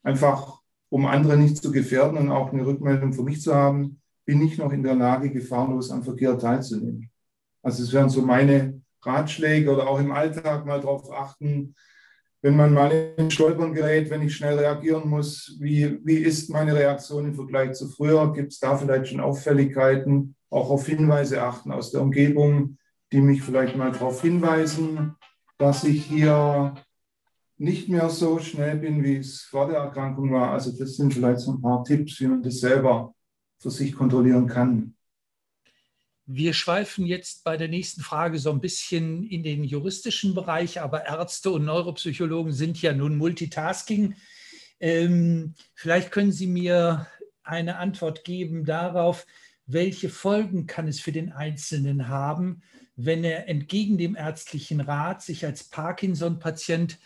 einfach 0.02 0.60
um 0.88 1.06
andere 1.06 1.36
nicht 1.36 1.56
zu 1.56 1.72
gefährden 1.72 2.18
und 2.18 2.30
auch 2.30 2.52
eine 2.52 2.64
Rückmeldung 2.64 3.12
für 3.12 3.22
mich 3.22 3.42
zu 3.42 3.54
haben, 3.54 4.00
bin 4.24 4.40
ich 4.42 4.58
noch 4.58 4.72
in 4.72 4.84
der 4.84 4.94
Lage, 4.94 5.30
gefahrlos 5.30 5.90
am 5.90 6.04
Verkehr 6.04 6.38
teilzunehmen. 6.38 7.10
Also 7.62 7.82
es 7.82 7.92
wären 7.92 8.08
so 8.08 8.22
meine 8.22 8.80
Ratschläge 9.02 9.72
oder 9.72 9.88
auch 9.88 9.98
im 9.98 10.12
Alltag 10.12 10.66
mal 10.66 10.80
darauf 10.80 11.10
achten, 11.12 11.74
wenn 12.42 12.56
man 12.56 12.74
mal 12.74 12.90
in 13.16 13.30
Stolpern 13.30 13.72
gerät, 13.72 14.10
wenn 14.10 14.22
ich 14.22 14.34
schnell 14.34 14.58
reagieren 14.58 15.08
muss, 15.08 15.56
wie, 15.60 16.00
wie 16.04 16.16
ist 16.16 16.50
meine 16.50 16.74
Reaktion 16.74 17.26
im 17.26 17.34
Vergleich 17.34 17.74
zu 17.74 17.88
früher? 17.88 18.32
Gibt 18.32 18.52
es 18.52 18.58
da 18.58 18.76
vielleicht 18.76 19.08
schon 19.08 19.20
Auffälligkeiten? 19.20 20.34
Auch 20.50 20.70
auf 20.70 20.86
Hinweise 20.86 21.40
achten 21.40 21.70
aus 21.70 21.92
der 21.92 22.02
Umgebung, 22.02 22.78
die 23.12 23.20
mich 23.20 23.42
vielleicht 23.42 23.76
mal 23.76 23.92
darauf 23.92 24.22
hinweisen, 24.22 25.14
dass 25.56 25.84
ich 25.84 26.04
hier 26.04 26.74
nicht 27.58 27.88
mehr 27.88 28.10
so 28.10 28.40
schnell 28.40 28.76
bin, 28.76 29.04
wie 29.04 29.18
es 29.18 29.42
vor 29.42 29.68
der 29.68 29.78
Erkrankung 29.78 30.32
war. 30.32 30.50
Also 30.50 30.76
das 30.76 30.96
sind 30.96 31.14
vielleicht 31.14 31.38
so 31.38 31.52
ein 31.52 31.62
paar 31.62 31.84
Tipps, 31.84 32.18
wie 32.20 32.26
man 32.26 32.42
das 32.42 32.58
selber 32.58 33.14
für 33.60 33.70
sich 33.70 33.94
kontrollieren 33.94 34.48
kann. 34.48 34.96
Wir 36.34 36.54
schweifen 36.54 37.04
jetzt 37.04 37.44
bei 37.44 37.58
der 37.58 37.68
nächsten 37.68 38.00
Frage 38.00 38.38
so 38.38 38.50
ein 38.52 38.60
bisschen 38.62 39.22
in 39.22 39.42
den 39.42 39.64
juristischen 39.64 40.34
Bereich, 40.34 40.80
aber 40.80 41.04
Ärzte 41.04 41.50
und 41.50 41.66
Neuropsychologen 41.66 42.54
sind 42.54 42.80
ja 42.80 42.94
nun 42.94 43.18
Multitasking. 43.18 44.14
Ähm, 44.80 45.54
vielleicht 45.74 46.10
können 46.10 46.32
Sie 46.32 46.46
mir 46.46 47.06
eine 47.42 47.76
Antwort 47.76 48.24
geben 48.24 48.64
darauf, 48.64 49.26
welche 49.66 50.08
Folgen 50.08 50.66
kann 50.66 50.88
es 50.88 51.00
für 51.00 51.12
den 51.12 51.32
Einzelnen 51.32 52.08
haben, 52.08 52.62
wenn 52.96 53.24
er 53.24 53.46
entgegen 53.50 53.98
dem 53.98 54.16
ärztlichen 54.16 54.80
Rat 54.80 55.20
sich 55.20 55.44
als 55.44 55.64
Parkinson-Patient 55.64 56.98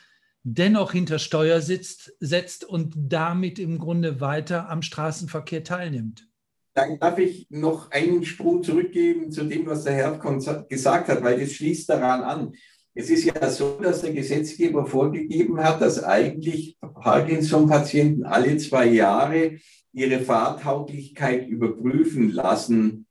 dennoch 0.45 0.93
hinter 0.93 1.19
Steuer 1.19 1.61
sitzt, 1.63 2.13
setzt 2.21 2.65
und 2.65 2.95
damit 2.97 3.59
im 3.59 3.81
Grunde 3.81 4.21
weiter 4.21 4.69
am 4.69 4.83
Straßenverkehr 4.83 5.65
teilnimmt. 5.65 6.29
Dann 6.77 6.99
darf 6.99 7.19
ich 7.19 7.47
noch 7.49 7.91
einen 7.91 8.23
Sprung 8.23 8.63
zurückgeben 8.63 9.31
zu 9.31 9.45
dem, 9.45 9.65
was 9.65 9.85
der 9.85 9.95
Herr 9.95 10.21
gesagt 10.69 11.09
hat, 11.09 11.23
weil 11.23 11.41
das 11.41 11.53
schließt 11.53 11.89
daran 11.89 12.23
an. 12.23 12.53
Es 12.95 13.09
ist 13.09 13.25
ja 13.25 13.49
so, 13.49 13.79
dass 13.81 14.03
der 14.03 14.13
Gesetzgeber 14.13 14.85
vorgegeben 14.85 15.59
hat, 15.59 15.81
dass 15.81 16.05
eigentlich 16.05 16.77
Parkinson-Patienten 16.81 18.25
alle 18.25 18.59
zwei 18.59 18.89
Jahre 18.89 19.57
ihre 19.95 20.21
Fahrtauglichkeit 20.21 21.49
überprüfen 21.49 22.31
lassen, 22.31 23.07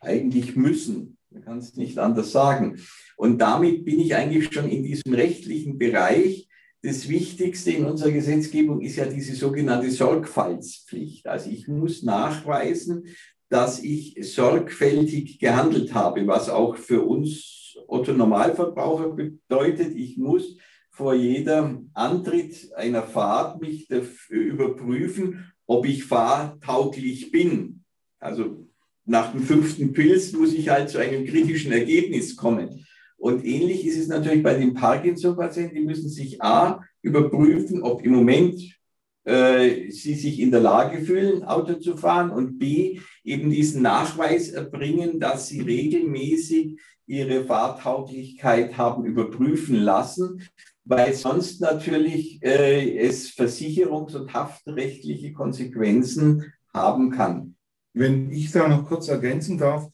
eigentlich 0.00 0.54
müssen. 0.54 1.16
Man 1.30 1.42
kann 1.42 1.58
es 1.58 1.76
nicht 1.76 1.98
anders 1.98 2.30
sagen. 2.30 2.78
Und 3.16 3.38
damit 3.38 3.86
bin 3.86 4.00
ich 4.00 4.14
eigentlich 4.14 4.52
schon 4.52 4.68
in 4.68 4.82
diesem 4.82 5.14
rechtlichen 5.14 5.78
Bereich, 5.78 6.47
das 6.88 7.08
Wichtigste 7.08 7.70
in 7.70 7.84
unserer 7.84 8.10
Gesetzgebung 8.10 8.80
ist 8.80 8.96
ja 8.96 9.04
diese 9.04 9.34
sogenannte 9.34 9.90
Sorgfaltspflicht. 9.90 11.26
Also 11.26 11.50
ich 11.50 11.68
muss 11.68 12.02
nachweisen, 12.02 13.04
dass 13.50 13.82
ich 13.82 14.16
sorgfältig 14.22 15.38
gehandelt 15.38 15.92
habe, 15.92 16.26
was 16.26 16.48
auch 16.48 16.76
für 16.76 17.02
uns 17.02 17.76
Otto 17.86 18.12
Normalverbraucher 18.12 19.10
bedeutet, 19.10 19.94
ich 19.94 20.16
muss 20.16 20.56
vor 20.90 21.14
jedem 21.14 21.90
Antritt 21.92 22.72
einer 22.74 23.02
Fahrt 23.02 23.60
mich 23.60 23.88
überprüfen, 24.28 25.52
ob 25.66 25.86
ich 25.86 26.04
fahrtauglich 26.04 27.30
bin. 27.30 27.84
Also 28.18 28.66
nach 29.04 29.32
dem 29.32 29.42
fünften 29.42 29.92
Pilz 29.92 30.32
muss 30.32 30.54
ich 30.54 30.70
halt 30.70 30.88
zu 30.88 30.98
einem 30.98 31.26
kritischen 31.26 31.72
Ergebnis 31.72 32.34
kommen. 32.34 32.86
Und 33.18 33.44
ähnlich 33.44 33.84
ist 33.84 33.98
es 33.98 34.08
natürlich 34.08 34.42
bei 34.42 34.54
den 34.54 34.74
Parkinson-Patienten, 34.74 35.74
die 35.74 35.84
müssen 35.84 36.08
sich 36.08 36.40
A 36.40 36.84
überprüfen, 37.02 37.82
ob 37.82 38.04
im 38.04 38.12
Moment 38.12 38.78
äh, 39.24 39.90
sie 39.90 40.14
sich 40.14 40.40
in 40.40 40.52
der 40.52 40.60
Lage 40.60 41.00
fühlen, 41.04 41.42
Auto 41.44 41.74
zu 41.74 41.96
fahren 41.96 42.30
und 42.30 42.58
B 42.58 43.00
eben 43.24 43.50
diesen 43.50 43.82
Nachweis 43.82 44.50
erbringen, 44.50 45.18
dass 45.18 45.48
sie 45.48 45.60
regelmäßig 45.60 46.80
ihre 47.06 47.44
Fahrtauglichkeit 47.44 48.78
haben 48.78 49.04
überprüfen 49.04 49.76
lassen, 49.76 50.42
weil 50.84 51.12
sonst 51.14 51.60
natürlich 51.60 52.42
äh, 52.42 52.98
es 52.98 53.30
versicherungs- 53.30 54.16
und 54.16 54.32
haftrechtliche 54.32 55.32
Konsequenzen 55.32 56.52
haben 56.72 57.10
kann. 57.10 57.56
Wenn 57.92 58.30
ich 58.30 58.52
da 58.52 58.68
noch 58.68 58.86
kurz 58.86 59.08
ergänzen 59.08 59.58
darf, 59.58 59.88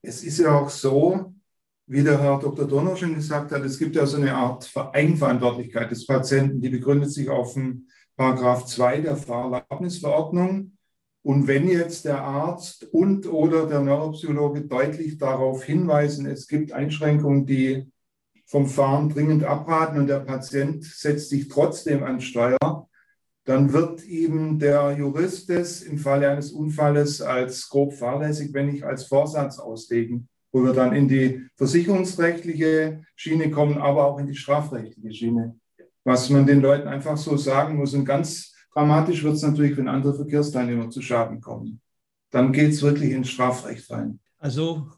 es 0.00 0.22
ist 0.22 0.38
ja 0.38 0.58
auch 0.58 0.70
so, 0.70 1.34
wie 1.88 2.02
der 2.02 2.20
Herr 2.20 2.38
Dr. 2.38 2.66
Donner 2.66 2.96
schon 2.96 3.14
gesagt 3.14 3.50
hat, 3.50 3.64
es 3.64 3.78
gibt 3.78 3.96
ja 3.96 4.04
so 4.04 4.18
eine 4.18 4.34
Art 4.34 4.70
Eigenverantwortlichkeit 4.92 5.90
des 5.90 6.06
Patienten, 6.06 6.60
die 6.60 6.68
begründet 6.68 7.10
sich 7.10 7.30
auf 7.30 7.54
den 7.54 7.88
Paragraph 8.14 8.66
2 8.66 9.00
der 9.00 9.16
Fahrerlaubnisverordnung. 9.16 10.72
Und 11.22 11.46
wenn 11.46 11.66
jetzt 11.66 12.04
der 12.04 12.22
Arzt 12.22 12.84
und 12.92 13.26
oder 13.26 13.66
der 13.66 13.80
Neuropsychologe 13.80 14.62
deutlich 14.62 15.16
darauf 15.16 15.64
hinweisen, 15.64 16.26
es 16.26 16.46
gibt 16.46 16.72
Einschränkungen, 16.72 17.46
die 17.46 17.90
vom 18.44 18.66
Fahren 18.66 19.08
dringend 19.08 19.44
abraten 19.44 19.98
und 19.98 20.08
der 20.08 20.20
Patient 20.20 20.84
setzt 20.84 21.30
sich 21.30 21.48
trotzdem 21.48 22.04
an 22.04 22.20
Steuer, 22.20 22.88
dann 23.44 23.72
wird 23.72 24.06
ihm 24.06 24.58
der 24.58 24.92
Jurist 24.92 25.48
es 25.48 25.82
im 25.82 25.96
Falle 25.96 26.28
eines 26.28 26.52
Unfalles 26.52 27.22
als 27.22 27.66
grob 27.70 27.94
fahrlässig, 27.94 28.52
wenn 28.52 28.66
nicht 28.66 28.84
als 28.84 29.04
Vorsatz 29.04 29.58
auslegen 29.58 30.28
wo 30.58 30.64
wir 30.64 30.72
dann 30.72 30.92
in 30.92 31.08
die 31.08 31.46
versicherungsrechtliche 31.56 33.02
Schiene 33.14 33.50
kommen, 33.50 33.78
aber 33.78 34.06
auch 34.06 34.18
in 34.18 34.26
die 34.26 34.34
strafrechtliche 34.34 35.12
Schiene. 35.12 35.54
Was 36.04 36.30
man 36.30 36.46
den 36.46 36.60
Leuten 36.60 36.88
einfach 36.88 37.16
so 37.16 37.36
sagen 37.36 37.76
muss. 37.76 37.94
Und 37.94 38.04
ganz 38.04 38.54
dramatisch 38.72 39.22
wird 39.22 39.34
es 39.34 39.42
natürlich, 39.42 39.76
wenn 39.76 39.88
andere 39.88 40.14
Verkehrsteilnehmer 40.14 40.90
zu 40.90 41.00
Schaden 41.02 41.40
kommen. 41.40 41.80
Dann 42.30 42.52
geht 42.52 42.72
es 42.72 42.82
wirklich 42.82 43.12
ins 43.12 43.30
Strafrecht 43.30 43.90
rein. 43.90 44.18
Also 44.38 44.88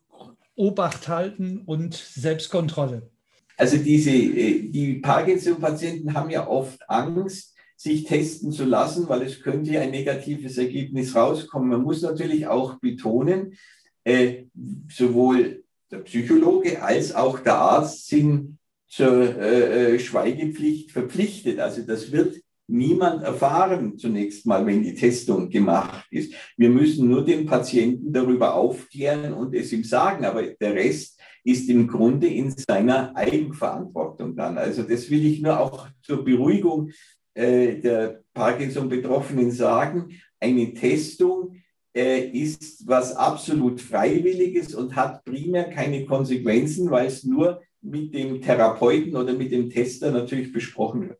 Obacht 0.57 1.09
halten 1.09 1.63
und 1.67 1.95
Selbstkontrolle. 1.95 3.11
Also 3.57 3.77
diese, 3.77 4.11
äh, 4.11 4.71
die 4.71 4.95
Parkinson-Patienten 4.95 6.15
haben 6.15 6.31
ja 6.31 6.49
oft 6.49 6.79
Angst, 6.89 7.55
sich 7.77 8.05
testen 8.05 8.53
zu 8.53 8.65
lassen, 8.65 9.09
weil 9.09 9.23
es 9.23 9.41
könnte 9.41 9.79
ein 9.81 9.91
negatives 9.91 10.59
Ergebnis 10.59 11.15
rauskommen. 11.15 11.71
Man 11.71 11.83
muss 11.83 12.03
natürlich 12.03 12.47
auch 12.47 12.79
betonen, 12.79 13.55
äh, 14.05 14.45
sowohl 14.89 15.65
der 15.91 15.99
Psychologe 15.99 16.83
als 16.83 17.15
auch 17.15 17.39
der 17.41 17.57
Arzt 17.57 18.09
sind 18.09 18.59
zur 18.87 19.37
äh, 19.39 19.95
äh, 19.95 19.99
Schweigepflicht 19.99 20.91
verpflichtet. 20.93 21.61
Also 21.61 21.83
das 21.83 22.13
wird 22.13 22.37
niemand 22.67 23.23
erfahren 23.23 23.99
zunächst 23.99 24.47
mal, 24.47 24.65
wenn 24.67 24.83
die 24.83 24.95
Testung 24.95 25.51
gemacht 25.51 26.07
ist. 26.11 26.33
Wir 26.57 26.71
müssen 26.71 27.09
nur 27.09 27.25
den 27.25 27.47
Patienten 27.47 28.13
darüber 28.13 28.55
aufklären 28.55 29.33
und 29.33 29.55
es 29.55 29.73
ihm 29.73 29.85
sagen, 29.85 30.25
aber 30.25 30.43
der 30.43 30.75
Rest 30.75 31.21
ist 31.43 31.69
im 31.69 31.89
Grunde 31.89 32.29
in 32.29 32.51
seiner 32.51 33.15
Eigenverantwortung 33.17 34.37
dann. 34.37 34.59
Also 34.59 34.83
das 34.83 35.11
will 35.11 35.25
ich 35.25 35.41
nur 35.41 35.59
auch 35.59 35.89
zur 36.03 36.25
Beruhigung 36.25 36.91
äh, 37.35 37.77
der 37.77 38.23
Parkinson-Betroffenen 38.35 39.51
sagen. 39.51 40.21
Eine 40.39 40.73
Testung 40.75 41.57
ist 41.93 42.87
was 42.87 43.15
absolut 43.17 43.81
Freiwilliges 43.81 44.75
und 44.75 44.95
hat 44.95 45.25
primär 45.25 45.71
keine 45.71 46.07
Konsequenzen, 46.07 46.91
weil 46.91 47.09
es 47.09 47.25
nur 47.25 47.63
mit 47.83 48.15
dem 48.15 48.41
Therapeuten 48.41 49.17
oder 49.17 49.33
mit 49.33 49.51
dem 49.53 49.71
Tester 49.71 50.11
natürlich 50.11 50.53
besprochen 50.53 51.09
wird. 51.09 51.19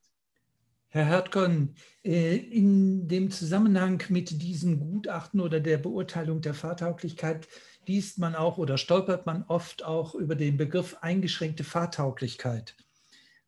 Herr 0.89 1.07
Hertkorn, 1.07 1.77
äh, 2.05 2.37
in 2.37 3.07
dem 3.07 3.31
Zusammenhang 3.31 4.03
mit 4.09 4.43
diesen 4.43 4.81
Gutachten 4.81 5.41
oder 5.41 5.61
der 5.61 5.79
Beurteilung 5.79 6.41
der 6.41 6.55
Fahrtauglichkeit 6.55 7.47
liest 7.87 8.19
man 8.19 8.35
auch 8.35 8.59
oder 8.59 8.77
stolpert 8.77 9.25
man 9.25 9.45
oft 9.45 9.85
auch 9.85 10.15
über 10.15 10.35
den 10.35 10.57
Begriff 10.57 10.97
eingeschränkte 11.01 11.63
Fahrtauglichkeit. 11.63 12.77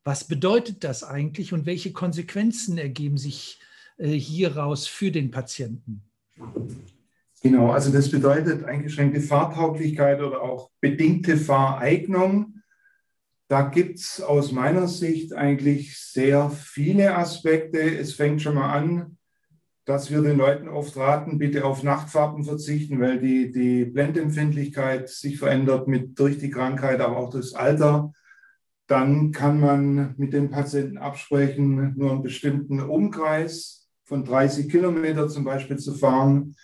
Was 0.04 0.24
bedeutet 0.24 0.84
das 0.84 1.04
eigentlich 1.04 1.52
und 1.52 1.66
welche 1.66 1.92
Konsequenzen 1.92 2.78
ergeben 2.78 3.18
sich 3.18 3.58
äh, 3.98 4.08
hieraus 4.08 4.86
für 4.86 5.10
den 5.10 5.30
Patienten? 5.30 6.02
Genau, 7.42 7.72
also 7.72 7.90
das 7.90 8.08
bedeutet 8.08 8.64
eingeschränkte 8.64 9.20
Fahrtauglichkeit 9.20 10.20
oder 10.22 10.42
auch 10.42 10.70
bedingte 10.80 11.37
Fahreignung. 11.37 12.61
Da 13.49 13.62
gibt 13.62 13.99
es 13.99 14.22
aus 14.22 14.52
meiner 14.52 14.87
Sicht 14.87 15.34
eigentlich 15.34 15.99
sehr 15.99 16.50
viele 16.50 17.16
Aspekte. 17.16 17.80
Es 17.80 18.14
fängt 18.14 18.42
schon 18.42 18.54
mal 18.54 18.72
an, 18.72 19.18
dass 19.84 20.12
wir 20.12 20.22
den 20.22 20.38
Leuten 20.38 20.68
oft 20.68 20.96
raten, 20.96 21.38
bitte 21.38 21.64
auf 21.64 21.82
Nachtfarben 21.82 22.44
verzichten, 22.44 23.00
weil 23.00 23.18
die, 23.18 23.50
die 23.50 23.87
Blendempfindlichkeit 23.87 25.08
sich 25.08 25.38
verändert 25.38 25.88
mit, 25.88 26.16
durch 26.20 26.38
die 26.38 26.50
Krankheit, 26.50 27.00
aber 27.00 27.16
auch 27.16 27.30
durchs 27.30 27.54
Alter. 27.54 28.12
Dann 28.87 29.32
kann 29.32 29.58
man 29.58 30.14
mit 30.16 30.32
dem 30.32 30.50
Patienten 30.50 30.96
absprechen, 30.96 31.94
nur 31.96 32.12
einen 32.12 32.22
bestimmten 32.22 32.80
Umkreis 32.80 33.88
von 34.04 34.25
30 34.25 34.70
Kilometer 34.70 35.28
zum 35.28 35.42
Beispiel 35.42 35.78
zu 35.78 35.94
fahren, 35.94 36.54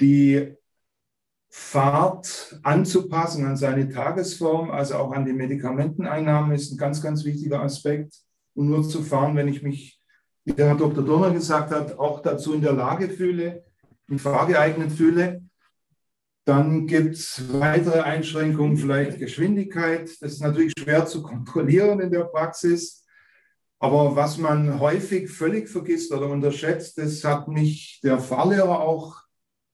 die 0.00 0.54
Fahrt 1.48 2.60
anzupassen 2.62 3.44
an 3.44 3.56
seine 3.56 3.88
Tagesform, 3.88 4.70
also 4.70 4.94
auch 4.96 5.12
an 5.12 5.24
die 5.24 5.32
Medikamenteneinnahme 5.32 6.54
ist 6.54 6.72
ein 6.72 6.78
ganz, 6.78 7.02
ganz 7.02 7.24
wichtiger 7.24 7.60
Aspekt. 7.60 8.14
Und 8.54 8.68
nur 8.68 8.88
zu 8.88 9.02
fahren, 9.02 9.36
wenn 9.36 9.48
ich 9.48 9.62
mich 9.62 10.00
wie 10.44 10.52
der 10.52 10.68
Herr 10.68 10.76
Dr. 10.76 11.04
Donner 11.04 11.32
gesagt 11.32 11.70
hat, 11.70 11.98
auch 11.98 12.22
dazu 12.22 12.54
in 12.54 12.62
der 12.62 12.72
Lage 12.72 13.08
fühle, 13.08 13.64
mich 14.06 14.22
fahrgeeignet 14.22 14.92
fühle. 14.92 15.42
Dann 16.44 16.86
gibt 16.86 17.16
es 17.16 17.42
weitere 17.52 18.00
Einschränkungen, 18.00 18.76
vielleicht 18.76 19.18
Geschwindigkeit. 19.18 20.08
Das 20.20 20.32
ist 20.32 20.40
natürlich 20.40 20.72
schwer 20.78 21.06
zu 21.06 21.22
kontrollieren 21.22 22.00
in 22.00 22.10
der 22.10 22.24
Praxis. 22.24 23.04
Aber 23.78 24.16
was 24.16 24.38
man 24.38 24.80
häufig 24.80 25.30
völlig 25.30 25.68
vergisst 25.68 26.12
oder 26.12 26.28
unterschätzt, 26.28 26.98
das 26.98 27.22
hat 27.24 27.48
mich 27.48 28.00
der 28.02 28.18
Fahrlehrer 28.18 28.80
auch 28.80 29.22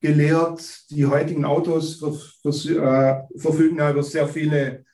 gelehrt. 0.06 0.90
Die 0.90 1.06
heutigen 1.06 1.44
Autos 1.44 2.00
äh, 2.02 3.14
verfügen 3.36 3.78
ja 3.78 3.90
über 3.90 4.02
sehr 4.02 4.28
viele 4.28 4.84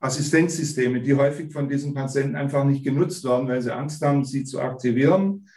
Assistenzsysteme, 0.00 1.00
die 1.00 1.14
häufig 1.14 1.52
von 1.52 1.68
diesen 1.68 1.94
Patienten 1.94 2.34
einfach 2.34 2.64
nicht 2.64 2.84
genutzt 2.84 3.24
werden, 3.24 3.46
weil 3.48 3.62
sie 3.62 3.72
Angst 3.72 4.02
haben, 4.02 4.24
sie 4.24 4.44
zu 4.44 4.60
aktivieren. 4.60 5.48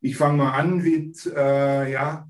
Ich 0.00 0.16
fange 0.16 0.38
mal 0.38 0.52
an 0.52 0.78
mit 0.78 1.26
äh, 1.26 1.92
ja, 1.92 2.26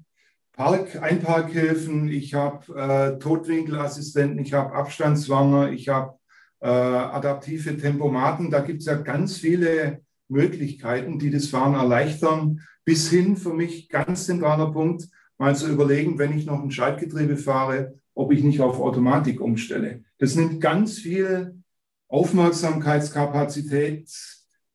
Park, 0.52 1.00
Einparkhilfen, 1.00 2.08
ich 2.08 2.34
habe 2.34 2.66
äh, 2.76 3.18
Totwinkelassistenten, 3.18 4.40
ich 4.40 4.52
habe 4.52 4.74
Abstandswarner, 4.74 5.70
ich 5.72 5.88
habe 5.88 6.18
äh, 6.60 6.68
adaptive 6.68 7.78
Tempomaten. 7.78 8.50
Da 8.50 8.60
gibt 8.60 8.80
es 8.80 8.86
ja 8.86 8.96
ganz 8.96 9.38
viele 9.38 10.02
Möglichkeiten, 10.28 11.18
die 11.18 11.30
das 11.30 11.46
Fahren 11.46 11.74
erleichtern, 11.74 12.60
bis 12.84 13.08
hin 13.08 13.36
für 13.36 13.54
mich 13.54 13.88
ganz 13.88 14.26
zentraler 14.26 14.70
Punkt, 14.70 15.08
mal 15.40 15.56
zu 15.56 15.66
überlegen, 15.68 16.18
wenn 16.18 16.36
ich 16.36 16.44
noch 16.44 16.62
ein 16.62 16.70
Schaltgetriebe 16.70 17.38
fahre, 17.38 17.94
ob 18.14 18.30
ich 18.30 18.44
nicht 18.44 18.60
auf 18.60 18.78
Automatik 18.78 19.40
umstelle. 19.40 20.04
Das 20.18 20.34
nimmt 20.34 20.60
ganz 20.60 20.98
viel 20.98 21.62
Aufmerksamkeitskapazität 22.08 24.10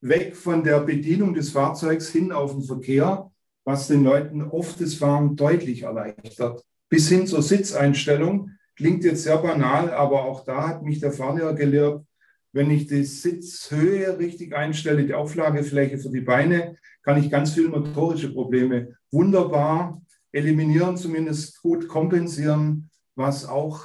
weg 0.01 0.35
von 0.35 0.63
der 0.63 0.79
Bedienung 0.79 1.35
des 1.35 1.51
Fahrzeugs 1.51 2.09
hin 2.09 2.31
auf 2.31 2.53
den 2.53 2.63
Verkehr, 2.63 3.29
was 3.63 3.87
den 3.87 4.03
Leuten 4.03 4.41
oft 4.41 4.81
das 4.81 4.95
Fahren 4.95 5.35
deutlich 5.35 5.83
erleichtert. 5.83 6.65
Bis 6.89 7.09
hin 7.09 7.27
zur 7.27 7.43
Sitzeinstellung. 7.43 8.49
Klingt 8.75 9.03
jetzt 9.03 9.21
sehr 9.21 9.37
banal, 9.37 9.91
aber 9.91 10.25
auch 10.25 10.45
da 10.45 10.67
hat 10.67 10.81
mich 10.81 10.99
der 10.99 11.11
Fahrlehrer 11.11 11.53
gelehrt, 11.53 12.03
wenn 12.53 12.71
ich 12.71 12.87
die 12.87 13.03
Sitzhöhe 13.03 14.17
richtig 14.17 14.55
einstelle, 14.55 15.05
die 15.05 15.13
Auflagefläche 15.13 15.99
für 15.99 16.09
die 16.09 16.21
Beine, 16.21 16.77
kann 17.03 17.21
ich 17.21 17.29
ganz 17.29 17.53
viele 17.53 17.69
motorische 17.69 18.33
Probleme 18.33 18.95
wunderbar 19.11 20.01
eliminieren, 20.35 20.97
zumindest 20.97 21.61
gut 21.61 21.87
kompensieren, 21.87 22.89
was 23.15 23.47
auch 23.47 23.81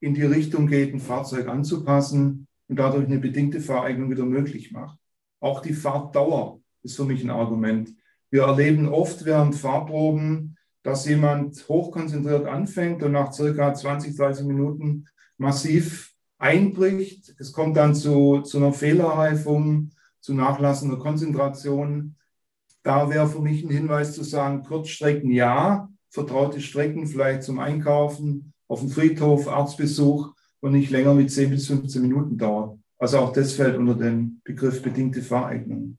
in 0.00 0.12
die 0.12 0.22
Richtung 0.22 0.66
geht, 0.66 0.92
ein 0.92 1.00
Fahrzeug 1.00 1.48
anzupassen 1.48 2.46
und 2.68 2.78
dadurch 2.78 3.06
eine 3.06 3.18
bedingte 3.18 3.60
Fahreignung 3.60 4.10
wieder 4.10 4.26
möglich 4.26 4.70
macht. 4.70 4.98
Auch 5.40 5.62
die 5.62 5.72
Fahrtdauer 5.72 6.60
ist 6.82 6.96
für 6.96 7.04
mich 7.04 7.24
ein 7.24 7.30
Argument. 7.30 7.94
Wir 8.30 8.42
erleben 8.42 8.86
oft 8.88 9.24
während 9.24 9.54
Fahrproben, 9.54 10.58
dass 10.82 11.08
jemand 11.08 11.66
hochkonzentriert 11.68 12.46
anfängt 12.46 13.02
und 13.02 13.12
nach 13.12 13.32
circa 13.32 13.72
20, 13.72 14.14
30 14.14 14.44
Minuten 14.44 15.06
massiv 15.38 16.12
einbricht. 16.36 17.34
Es 17.38 17.52
kommt 17.52 17.78
dann 17.78 17.94
zu, 17.94 18.42
zu 18.42 18.58
einer 18.58 18.74
Fehlerreifung, 18.74 19.90
zu 20.20 20.34
nachlassender 20.34 20.98
Konzentration. 20.98 22.16
Da 22.82 23.08
wäre 23.08 23.26
für 23.26 23.40
mich 23.40 23.64
ein 23.64 23.70
Hinweis 23.70 24.12
zu 24.12 24.22
sagen, 24.22 24.62
Kurzstrecken 24.62 25.30
ja, 25.30 25.88
vertraute 26.14 26.60
Strecken 26.60 27.08
vielleicht 27.08 27.42
zum 27.42 27.58
Einkaufen, 27.58 28.52
auf 28.68 28.80
dem 28.80 28.88
Friedhof, 28.88 29.48
Arztbesuch, 29.48 30.32
und 30.60 30.72
nicht 30.72 30.90
länger 30.90 31.18
wie 31.18 31.26
10 31.26 31.50
bis 31.50 31.66
15 31.66 32.00
Minuten 32.00 32.38
dauert. 32.38 32.78
Also 32.98 33.18
auch 33.18 33.32
das 33.32 33.52
fällt 33.52 33.76
unter 33.76 33.96
den 33.96 34.40
Begriff 34.44 34.80
bedingte 34.80 35.20
Fahreignung. 35.20 35.98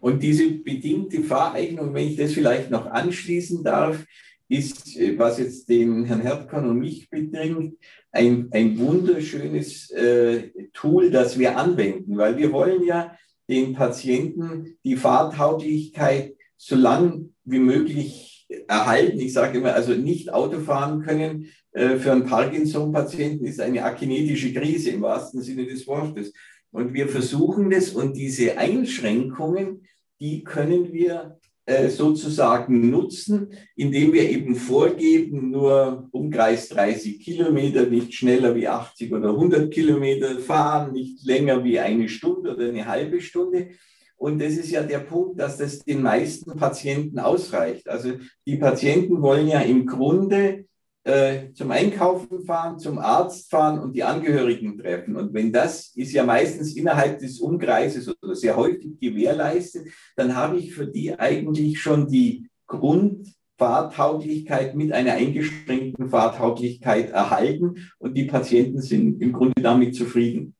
Und 0.00 0.22
diese 0.22 0.50
bedingte 0.50 1.22
Fahreignung, 1.22 1.94
wenn 1.94 2.08
ich 2.08 2.16
das 2.16 2.32
vielleicht 2.32 2.70
noch 2.70 2.86
anschließen 2.86 3.64
darf, 3.64 4.04
ist, 4.48 4.96
äh, 4.96 5.18
was 5.18 5.38
jetzt 5.38 5.68
den 5.68 6.04
Herrn 6.04 6.20
Hertkorn 6.20 6.68
und 6.68 6.80
mich 6.80 7.08
betrifft, 7.08 7.72
ein, 8.12 8.48
ein 8.50 8.78
wunderschönes 8.78 9.90
äh, 9.92 10.50
Tool, 10.72 11.10
das 11.10 11.38
wir 11.38 11.56
anwenden, 11.56 12.18
weil 12.18 12.36
wir 12.36 12.52
wollen 12.52 12.84
ja 12.84 13.16
den 13.48 13.74
Patienten 13.74 14.76
die 14.84 14.96
Fahrtauglichkeit 14.96 16.34
so 16.56 16.74
lang 16.74 17.32
wie 17.44 17.60
möglich 17.60 18.25
erhalten. 18.68 19.18
Ich 19.20 19.32
sage 19.32 19.58
immer, 19.58 19.74
also 19.74 19.92
nicht 19.92 20.32
Auto 20.32 20.60
fahren 20.60 21.02
können, 21.02 21.48
äh, 21.72 21.96
für 21.96 22.12
einen 22.12 22.26
Parkinson-Patienten 22.26 23.44
ist 23.44 23.60
eine 23.60 23.84
akinetische 23.84 24.52
Krise 24.52 24.90
im 24.90 25.02
wahrsten 25.02 25.42
Sinne 25.42 25.66
des 25.66 25.86
Wortes. 25.86 26.32
Und 26.70 26.94
wir 26.94 27.08
versuchen 27.08 27.70
das 27.70 27.90
und 27.90 28.16
diese 28.16 28.58
Einschränkungen, 28.58 29.86
die 30.20 30.44
können 30.44 30.92
wir 30.92 31.38
äh, 31.68 31.88
sozusagen 31.88 32.90
nutzen, 32.90 33.48
indem 33.74 34.12
wir 34.12 34.30
eben 34.30 34.54
vorgeben, 34.54 35.50
nur 35.50 36.08
Umkreis 36.12 36.68
30 36.68 37.18
Kilometer, 37.18 37.86
nicht 37.86 38.14
schneller 38.14 38.54
wie 38.54 38.68
80 38.68 39.12
oder 39.12 39.30
100 39.30 39.72
Kilometer 39.72 40.38
fahren, 40.38 40.92
nicht 40.92 41.24
länger 41.24 41.64
wie 41.64 41.80
eine 41.80 42.08
Stunde 42.08 42.54
oder 42.54 42.68
eine 42.68 42.86
halbe 42.86 43.20
Stunde. 43.20 43.70
Und 44.16 44.40
das 44.40 44.54
ist 44.54 44.70
ja 44.70 44.82
der 44.82 45.00
Punkt, 45.00 45.38
dass 45.38 45.58
das 45.58 45.80
den 45.80 46.02
meisten 46.02 46.56
Patienten 46.56 47.18
ausreicht. 47.18 47.88
Also 47.88 48.12
die 48.46 48.56
Patienten 48.56 49.20
wollen 49.20 49.46
ja 49.46 49.60
im 49.60 49.86
Grunde 49.86 50.64
äh, 51.06 51.52
zum 51.52 51.70
Einkaufen 51.70 52.44
fahren, 52.44 52.80
zum 52.80 52.98
Arzt 52.98 53.48
fahren 53.48 53.78
und 53.78 53.94
die 53.94 54.02
Angehörigen 54.02 54.78
treffen. 54.78 55.14
Und 55.14 55.32
wenn 55.34 55.52
das 55.52 55.92
ist 55.94 56.12
ja 56.12 56.24
meistens 56.24 56.74
innerhalb 56.74 57.20
des 57.20 57.38
Umkreises 57.38 58.08
oder 58.08 58.34
sehr 58.34 58.56
häufig 58.56 58.98
gewährleistet, 58.98 59.86
dann 60.16 60.34
habe 60.34 60.56
ich 60.56 60.74
für 60.74 60.88
die 60.88 61.16
eigentlich 61.16 61.80
schon 61.80 62.08
die 62.08 62.48
Grundfahrtauglichkeit 62.66 64.74
mit 64.74 64.92
einer 64.92 65.12
eingeschränkten 65.12 66.08
Fahrtauglichkeit 66.08 67.10
erhalten 67.10 67.88
und 67.98 68.16
die 68.16 68.24
Patienten 68.24 68.80
sind 68.80 69.22
im 69.22 69.32
Grunde 69.32 69.62
damit 69.62 69.94
zufrieden. 69.94 70.55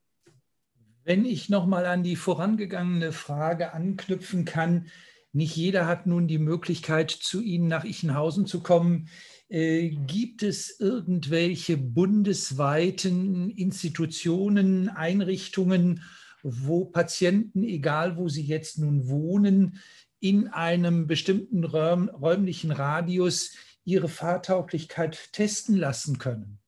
Wenn 1.07 1.25
ich 1.25 1.49
nochmal 1.49 1.87
an 1.87 2.03
die 2.03 2.17
vorangegangene 2.17 3.13
Frage 3.13 3.73
anknüpfen 3.73 4.45
kann, 4.45 4.89
nicht 5.33 5.55
jeder 5.55 5.87
hat 5.87 6.09
nun 6.09 6.27
die 6.27 6.41
Möglichkeit, 6.41 7.13
zu 7.13 7.41
Ihnen 7.41 7.69
nach 7.69 7.85
Ichenhausen 7.85 8.45
zu 8.45 8.61
kommen. 8.61 9.09
Äh, 9.49 9.91
gibt 9.91 10.43
es 10.43 10.81
irgendwelche 10.81 11.77
bundesweiten 11.77 13.51
Institutionen, 13.51 14.89
Einrichtungen, 14.89 16.03
wo 16.43 16.87
Patienten, 16.87 17.63
egal 17.63 18.17
wo 18.17 18.29
sie 18.29 18.43
jetzt 18.43 18.81
nun 18.81 19.09
wohnen, 19.09 19.79
in 20.19 20.49
einem 20.49 21.07
bestimmten 21.07 21.63
räum, 21.63 22.09
räumlichen 22.09 22.73
Radius 22.73 23.55
ihre 23.85 24.09
Fahrtauglichkeit 24.09 25.33
testen 25.33 25.77
lassen 25.77 26.19
können? 26.19 26.59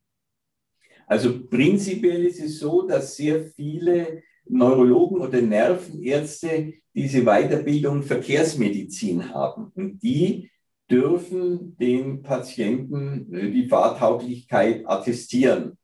Also 1.08 1.44
prinzipiell 1.48 2.24
ist 2.24 2.38
es 2.38 2.60
so, 2.60 2.86
dass 2.86 3.16
sehr 3.16 3.42
viele 3.42 4.22
Neurologen 4.58 5.20
oder 5.20 5.40
Nervenärzte 5.40 6.74
diese 6.94 7.24
Weiterbildung 7.24 8.02
Verkehrsmedizin 8.02 9.32
haben. 9.32 9.72
Und 9.74 10.02
die 10.02 10.50
dürfen 10.90 11.76
den 11.78 12.22
Patienten 12.22 13.32
äh, 13.34 13.50
die 13.50 13.68
Fahrtauglichkeit 13.68 14.82
attestieren. 14.86 15.78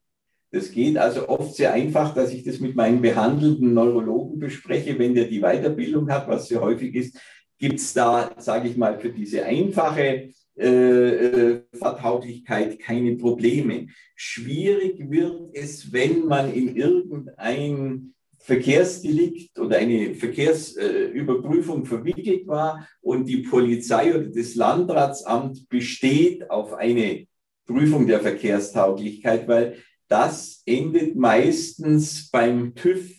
Das 0.50 0.70
geht 0.70 0.96
also 0.96 1.28
oft 1.28 1.56
sehr 1.56 1.72
einfach, 1.72 2.14
dass 2.14 2.32
ich 2.32 2.44
das 2.44 2.60
mit 2.60 2.76
meinem 2.76 3.02
behandelnden 3.02 3.74
Neurologen 3.74 4.38
bespreche, 4.38 4.98
wenn 4.98 5.14
der 5.14 5.24
die 5.24 5.40
Weiterbildung 5.40 6.08
hat, 6.10 6.28
was 6.28 6.48
sehr 6.48 6.60
häufig 6.60 6.94
ist. 6.94 7.18
Gibt 7.58 7.80
es 7.80 7.92
da, 7.92 8.30
sage 8.38 8.68
ich 8.68 8.76
mal, 8.76 8.98
für 8.98 9.10
diese 9.10 9.44
einfache 9.44 10.30
äh, 10.56 10.68
äh, 10.68 11.62
Vertauglichkeit 11.72 12.78
keine 12.78 13.16
Probleme? 13.16 13.88
Schwierig 14.14 15.10
wird 15.10 15.54
es, 15.54 15.92
wenn 15.92 16.26
man 16.26 16.52
in 16.52 16.76
irgendein 16.76 18.13
Verkehrsdelikt 18.44 19.58
oder 19.58 19.78
eine 19.78 20.14
Verkehrsüberprüfung 20.14 21.86
verwickelt 21.86 22.46
war 22.46 22.86
und 23.00 23.26
die 23.26 23.38
Polizei 23.38 24.14
oder 24.14 24.28
das 24.28 24.54
Landratsamt 24.54 25.66
besteht 25.70 26.50
auf 26.50 26.74
eine 26.74 27.26
Prüfung 27.66 28.06
der 28.06 28.20
Verkehrstauglichkeit, 28.20 29.48
weil 29.48 29.78
das 30.08 30.62
endet 30.66 31.16
meistens 31.16 32.28
beim 32.30 32.74
TÜV 32.74 33.18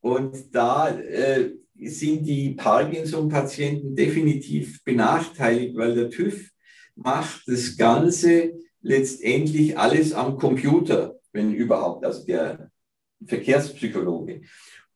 und 0.00 0.52
da 0.52 0.88
äh, 0.88 1.52
sind 1.80 2.26
die 2.26 2.50
Parkinson-Patienten 2.54 3.94
definitiv 3.94 4.82
benachteiligt, 4.82 5.76
weil 5.76 5.94
der 5.94 6.10
TÜV 6.10 6.50
macht 6.96 7.42
das 7.46 7.76
Ganze 7.76 8.54
letztendlich 8.80 9.78
alles 9.78 10.12
am 10.12 10.36
Computer, 10.36 11.14
wenn 11.30 11.54
überhaupt, 11.54 12.04
also 12.04 12.26
der 12.26 12.72
Verkehrspsychologe. 13.24 14.42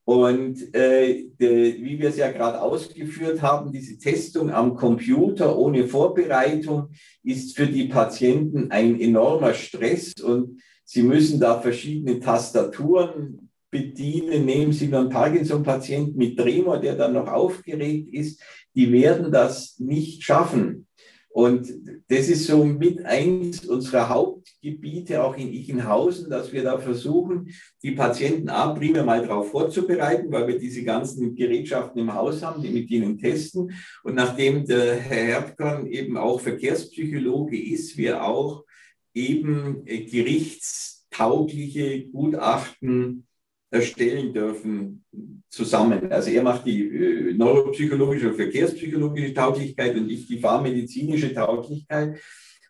Und 0.05 0.75
äh, 0.75 1.27
de, 1.39 1.83
wie 1.83 1.99
wir 1.99 2.09
es 2.09 2.17
ja 2.17 2.33
gerade 2.33 2.61
ausgeführt 2.61 3.41
haben, 3.41 3.71
diese 3.71 3.99
Testung 3.99 4.51
am 4.51 4.75
Computer 4.75 5.57
ohne 5.57 5.87
Vorbereitung 5.87 6.89
ist 7.23 7.57
für 7.57 7.67
die 7.67 7.85
Patienten 7.85 8.71
ein 8.73 9.01
enormer 9.01 9.55
Stress 9.55 10.15
und 10.21 10.61
sie 10.85 11.05
müssen 11.05 11.39
da 11.39 11.61
verschiedene 11.61 12.19
Tastaturen 12.19 13.49
bedienen. 13.71 14.45
Nehmen 14.45 14.73
Sie 14.73 14.89
nur 14.89 15.01
einen 15.01 15.09
Parkinson-Patienten 15.09 16.19
mit 16.19 16.37
Tremor, 16.37 16.79
der 16.79 16.97
dann 16.97 17.15
noch 17.15 17.29
aufgeregt 17.29 18.13
ist. 18.13 18.43
Die 18.75 18.91
werden 18.91 19.31
das 19.31 19.79
nicht 19.79 20.25
schaffen. 20.25 20.87
Und 21.33 21.67
das 22.09 22.29
ist 22.29 22.47
so 22.47 22.63
mit 22.63 23.05
eines 23.07 23.65
unserer 23.65 24.11
Hauptgebiete, 24.11 25.25
auch 25.25 25.35
in 25.37 25.51
Ichenhausen, 25.53 26.29
dass 26.29 26.53
wir 26.53 26.63
da 26.63 26.79
versuchen, 26.79 27.49
die 27.83 27.93
Patienten 27.93 28.51
A, 28.51 28.75
primär 28.75 29.03
mal 29.03 29.27
darauf 29.27 29.51
vorzubereiten, 29.51 30.31
weil 30.31 30.47
wir 30.47 30.59
diese 30.59 30.85
ganzen 30.85 31.35
Gerätschaften 31.35 32.03
im 32.03 32.13
Haus 32.13 32.43
haben, 32.43 32.63
die 32.63 32.69
mit 32.69 32.91
ihnen 32.91 33.17
testen. 33.17 33.73
Und 34.05 34.15
nachdem 34.15 34.67
der 34.67 34.97
Herr 34.97 35.25
Herbkorn 35.25 35.87
eben 35.87 36.19
auch 36.19 36.39
Verkehrspsychologe 36.39 37.59
ist, 37.59 37.97
wir 37.97 38.23
auch 38.23 38.67
eben 39.15 39.87
gerichtstaugliche 39.87 42.09
Gutachten 42.09 43.27
erstellen 43.73 44.33
dürfen 44.33 45.05
zusammen. 45.49 46.13
Also 46.13 46.31
er 46.31 46.43
macht 46.43 46.67
die 46.67 46.87
äh, 46.87 47.35
neuropsychologische 47.35 48.31
und 48.31 48.37
verkehrspsychologische 48.37 49.35
Tauglichkeit 49.35 49.97
und 49.97 50.11
ich 50.11 50.27
die 50.27 50.39
fahrmedizinische 50.39 51.35
Tauglichkeit. 51.35 52.19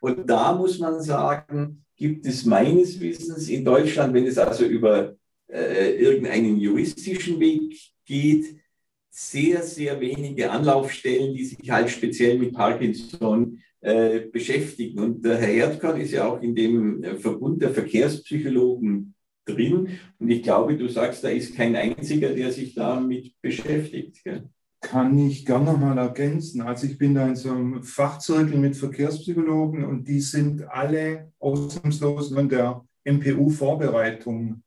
Und 0.00 0.28
da 0.28 0.52
muss 0.54 0.78
man 0.78 1.00
sagen, 1.02 1.84
gibt 1.96 2.26
es 2.26 2.44
meines 2.44 3.00
Wissens 3.00 3.48
in 3.48 3.64
Deutschland, 3.64 4.14
wenn 4.14 4.26
es 4.26 4.38
also 4.38 4.64
über 4.64 5.14
äh, 5.48 5.96
irgendeinen 5.96 6.58
juristischen 6.58 7.38
Weg 7.38 7.78
geht, 8.04 8.56
sehr, 9.10 9.62
sehr 9.62 10.00
wenige 10.00 10.50
Anlaufstellen, 10.50 11.34
die 11.34 11.44
sich 11.44 11.70
halt 11.70 11.90
speziell 11.90 12.38
mit 12.38 12.54
Parkinson 12.54 13.60
äh, 13.80 14.20
beschäftigen. 14.20 14.98
Und 15.00 15.24
der 15.24 15.36
Herr 15.36 15.52
Erdkorn 15.52 16.00
ist 16.00 16.12
ja 16.12 16.26
auch 16.26 16.40
in 16.40 16.54
dem 16.54 17.02
äh, 17.02 17.16
Verbund 17.16 17.60
der 17.60 17.70
Verkehrspsychologen 17.70 19.14
drin. 19.44 19.98
Und 20.18 20.31
ich 20.31 20.42
glaube, 20.42 20.76
du 20.76 20.88
sagst, 20.88 21.24
da 21.24 21.28
ist 21.28 21.55
kein 21.55 21.76
einziger, 21.76 22.31
der 22.31 22.52
sich 22.52 22.74
damit 22.74 23.35
beschäftigt. 23.40 24.22
Gell? 24.24 24.48
Kann 24.81 25.16
ich 25.18 25.46
gerne 25.46 25.72
mal 25.74 25.96
ergänzen. 25.98 26.62
Also 26.62 26.87
ich 26.87 26.98
bin 26.98 27.14
da 27.14 27.26
in 27.26 27.37
so 27.37 27.50
einem 27.50 27.83
Fachzirkel 27.83 28.59
mit 28.59 28.76
Verkehrspsychologen 28.76 29.85
und 29.85 30.09
die 30.09 30.20
sind 30.20 30.68
alle 30.68 31.33
ausnahmslos 31.38 32.33
in 32.33 32.48
der 32.48 32.85
MPU-Vorbereitung 33.05 34.62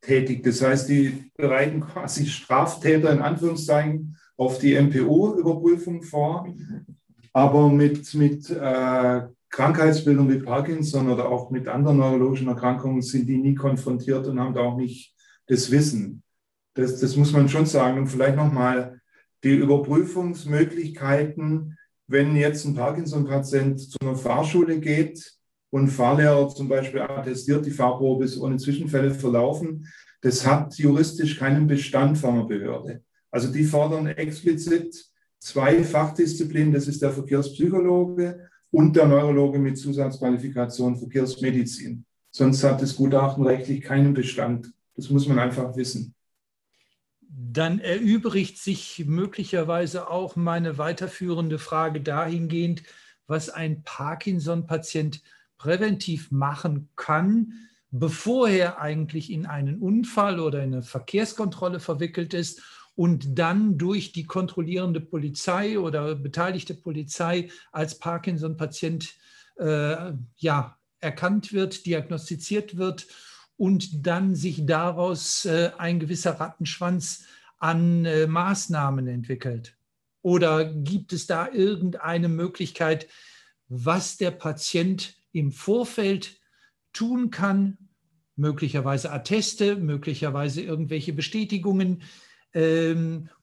tätig. 0.00 0.42
Das 0.42 0.62
heißt, 0.62 0.88
die 0.88 1.30
bereiten 1.36 1.80
quasi 1.80 2.26
Straftäter 2.26 3.12
in 3.12 3.20
Anführungszeichen 3.20 4.16
auf 4.36 4.58
die 4.58 4.74
MPU-Überprüfung 4.74 6.02
vor, 6.02 6.54
aber 7.32 7.70
mit, 7.70 8.12
mit 8.14 8.50
äh, 8.50 9.22
Krankheitsbildern 9.50 10.30
wie 10.30 10.38
Parkinson 10.38 11.10
oder 11.10 11.28
auch 11.28 11.50
mit 11.50 11.68
anderen 11.68 11.98
neurologischen 11.98 12.48
Erkrankungen 12.48 13.02
sind 13.02 13.26
die 13.26 13.36
nie 13.38 13.54
konfrontiert 13.54 14.26
und 14.26 14.40
haben 14.40 14.54
da 14.54 14.62
auch 14.62 14.76
nicht 14.76 15.14
das 15.46 15.70
Wissen. 15.70 16.24
Das, 16.74 16.98
das 17.00 17.14
muss 17.16 17.32
man 17.32 17.48
schon 17.48 17.66
sagen. 17.66 17.98
Und 17.98 18.08
vielleicht 18.08 18.36
nochmal 18.36 19.00
die 19.44 19.54
Überprüfungsmöglichkeiten, 19.54 21.78
wenn 22.08 22.34
jetzt 22.36 22.64
ein 22.64 22.74
Parkinson-Patient 22.74 23.80
zu 23.80 23.98
einer 24.00 24.16
Fahrschule 24.16 24.80
geht 24.80 25.32
und 25.70 25.88
Fahrlehrer 25.88 26.48
zum 26.48 26.68
Beispiel 26.68 27.00
attestiert, 27.00 27.64
die 27.66 27.70
Fahrprobe 27.70 28.24
ist 28.24 28.38
ohne 28.38 28.58
Zwischenfälle 28.58 29.14
verlaufen, 29.14 29.86
das 30.20 30.46
hat 30.46 30.76
juristisch 30.76 31.38
keinen 31.38 31.66
Bestand 31.66 32.18
von 32.18 32.34
einer 32.34 32.44
Behörde. 32.44 33.02
Also 33.30 33.50
die 33.52 33.64
fordern 33.64 34.06
explizit 34.06 35.04
zwei 35.38 35.82
Fachdisziplinen, 35.84 36.72
das 36.72 36.88
ist 36.88 37.02
der 37.02 37.12
Verkehrspsychologe 37.12 38.48
und 38.76 38.94
der 38.94 39.06
Neurologe 39.06 39.58
mit 39.58 39.78
Zusatzqualifikation 39.78 40.98
Verkehrsmedizin. 40.98 42.04
Sonst 42.30 42.62
hat 42.62 42.82
das 42.82 42.94
Gutachten 42.94 43.46
rechtlich 43.46 43.80
keinen 43.80 44.12
Bestand. 44.12 44.70
Das 44.94 45.08
muss 45.08 45.26
man 45.26 45.38
einfach 45.38 45.74
wissen. 45.76 46.14
Dann 47.22 47.78
erübrigt 47.78 48.58
sich 48.58 49.02
möglicherweise 49.06 50.10
auch 50.10 50.36
meine 50.36 50.76
weiterführende 50.76 51.58
Frage 51.58 52.02
dahingehend, 52.02 52.82
was 53.26 53.48
ein 53.48 53.82
Parkinson-Patient 53.82 55.22
präventiv 55.56 56.30
machen 56.30 56.90
kann, 56.96 57.54
bevor 57.90 58.50
er 58.50 58.78
eigentlich 58.78 59.32
in 59.32 59.46
einen 59.46 59.78
Unfall 59.78 60.38
oder 60.38 60.62
in 60.62 60.74
eine 60.74 60.82
Verkehrskontrolle 60.82 61.80
verwickelt 61.80 62.34
ist 62.34 62.60
und 62.96 63.38
dann 63.38 63.78
durch 63.78 64.10
die 64.12 64.24
kontrollierende 64.24 65.00
Polizei 65.00 65.78
oder 65.78 66.14
beteiligte 66.16 66.74
Polizei 66.74 67.50
als 67.70 67.98
Parkinson-Patient 67.98 69.14
äh, 69.58 70.12
ja, 70.36 70.76
erkannt 71.00 71.52
wird, 71.52 71.86
diagnostiziert 71.86 72.76
wird 72.78 73.06
und 73.56 74.06
dann 74.06 74.34
sich 74.34 74.66
daraus 74.66 75.44
äh, 75.44 75.70
ein 75.78 76.00
gewisser 76.00 76.40
Rattenschwanz 76.40 77.26
an 77.58 78.04
äh, 78.06 78.26
Maßnahmen 78.26 79.06
entwickelt? 79.08 79.76
Oder 80.22 80.64
gibt 80.64 81.12
es 81.12 81.26
da 81.26 81.48
irgendeine 81.48 82.28
Möglichkeit, 82.28 83.06
was 83.68 84.16
der 84.16 84.30
Patient 84.30 85.14
im 85.32 85.52
Vorfeld 85.52 86.40
tun 86.92 87.30
kann? 87.30 87.78
Möglicherweise 88.36 89.12
Atteste, 89.12 89.76
möglicherweise 89.76 90.62
irgendwelche 90.62 91.12
Bestätigungen, 91.12 92.02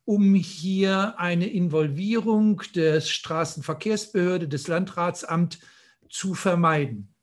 um 0.06 0.36
hier 0.36 1.14
eine 1.18 1.48
Involvierung 1.48 2.62
der 2.76 3.02
Straßenverkehrsbehörde, 3.02 4.48
des 4.48 4.68
Landratsamt 4.68 5.60
zu 6.10 6.34
vermeiden? 6.34 7.14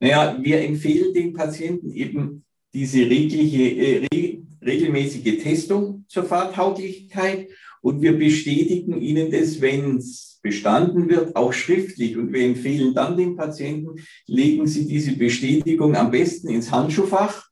Naja, 0.00 0.38
wir 0.40 0.60
empfehlen 0.62 1.14
den 1.14 1.32
Patienten 1.32 1.92
eben 1.92 2.44
diese 2.72 2.98
regliche, 3.00 3.62
äh, 3.62 4.40
regelmäßige 4.64 5.42
Testung 5.42 6.04
zur 6.08 6.24
Fahrtauglichkeit 6.24 7.48
und 7.80 8.02
wir 8.02 8.18
bestätigen 8.18 9.00
ihnen 9.00 9.30
das, 9.30 9.60
wenn 9.60 9.98
es 9.98 10.40
bestanden 10.42 11.08
wird, 11.08 11.36
auch 11.36 11.52
schriftlich. 11.52 12.16
Und 12.16 12.32
wir 12.32 12.44
empfehlen 12.44 12.94
dann 12.94 13.16
den 13.16 13.36
Patienten, 13.36 13.96
legen 14.26 14.66
Sie 14.66 14.86
diese 14.86 15.12
Bestätigung 15.16 15.94
am 15.96 16.10
besten 16.10 16.48
ins 16.48 16.70
Handschuhfach 16.70 17.48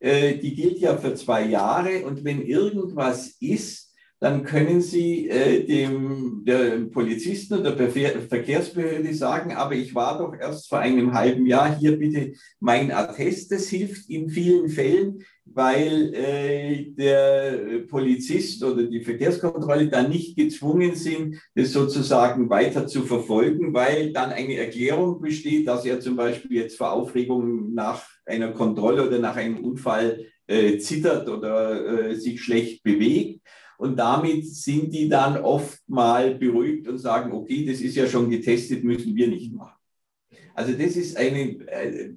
die 0.00 0.54
gilt 0.54 0.78
ja 0.78 0.96
für 0.96 1.14
zwei 1.14 1.44
Jahre 1.46 2.04
und 2.04 2.24
wenn 2.24 2.42
irgendwas 2.42 3.36
ist, 3.40 3.87
dann 4.20 4.42
können 4.42 4.80
Sie 4.80 5.28
äh, 5.28 5.64
dem 5.64 6.42
der 6.44 6.80
Polizisten 6.90 7.54
oder 7.54 7.72
der 7.72 7.90
Verkehrsbehörde 7.90 9.14
sagen, 9.14 9.52
aber 9.52 9.74
ich 9.74 9.94
war 9.94 10.18
doch 10.18 10.34
erst 10.34 10.68
vor 10.68 10.78
einem 10.80 11.14
halben 11.14 11.46
Jahr 11.46 11.78
hier 11.78 11.96
bitte 11.96 12.32
mein 12.58 12.90
Attest. 12.90 13.52
Das 13.52 13.68
hilft 13.68 14.10
in 14.10 14.28
vielen 14.28 14.70
Fällen, 14.70 15.22
weil 15.44 16.12
äh, 16.14 16.90
der 16.90 17.84
Polizist 17.88 18.64
oder 18.64 18.82
die 18.84 19.04
Verkehrskontrolle 19.04 19.88
dann 19.88 20.10
nicht 20.10 20.36
gezwungen 20.36 20.96
sind, 20.96 21.36
das 21.54 21.72
sozusagen 21.72 22.50
weiter 22.50 22.88
zu 22.88 23.02
verfolgen, 23.02 23.72
weil 23.72 24.12
dann 24.12 24.30
eine 24.30 24.56
Erklärung 24.56 25.20
besteht, 25.20 25.68
dass 25.68 25.84
er 25.84 26.00
zum 26.00 26.16
Beispiel 26.16 26.56
jetzt 26.56 26.76
vor 26.76 26.92
Aufregung 26.92 27.72
nach 27.72 28.04
einer 28.26 28.52
Kontrolle 28.52 29.06
oder 29.06 29.20
nach 29.20 29.36
einem 29.36 29.64
Unfall 29.64 30.26
äh, 30.48 30.78
zittert 30.78 31.28
oder 31.28 32.08
äh, 32.10 32.14
sich 32.16 32.42
schlecht 32.42 32.82
bewegt. 32.82 33.42
Und 33.78 33.96
damit 33.96 34.44
sind 34.46 34.92
die 34.92 35.08
dann 35.08 35.38
oft 35.38 35.80
mal 35.88 36.34
beruhigt 36.34 36.88
und 36.88 36.98
sagen, 36.98 37.32
okay, 37.32 37.64
das 37.64 37.80
ist 37.80 37.94
ja 37.94 38.06
schon 38.06 38.28
getestet, 38.28 38.82
müssen 38.84 39.14
wir 39.14 39.28
nicht 39.28 39.52
machen. 39.52 39.78
Also 40.54 40.72
das 40.72 40.96
ist 40.96 41.16
eine, 41.16 41.40
äh, 41.68 42.14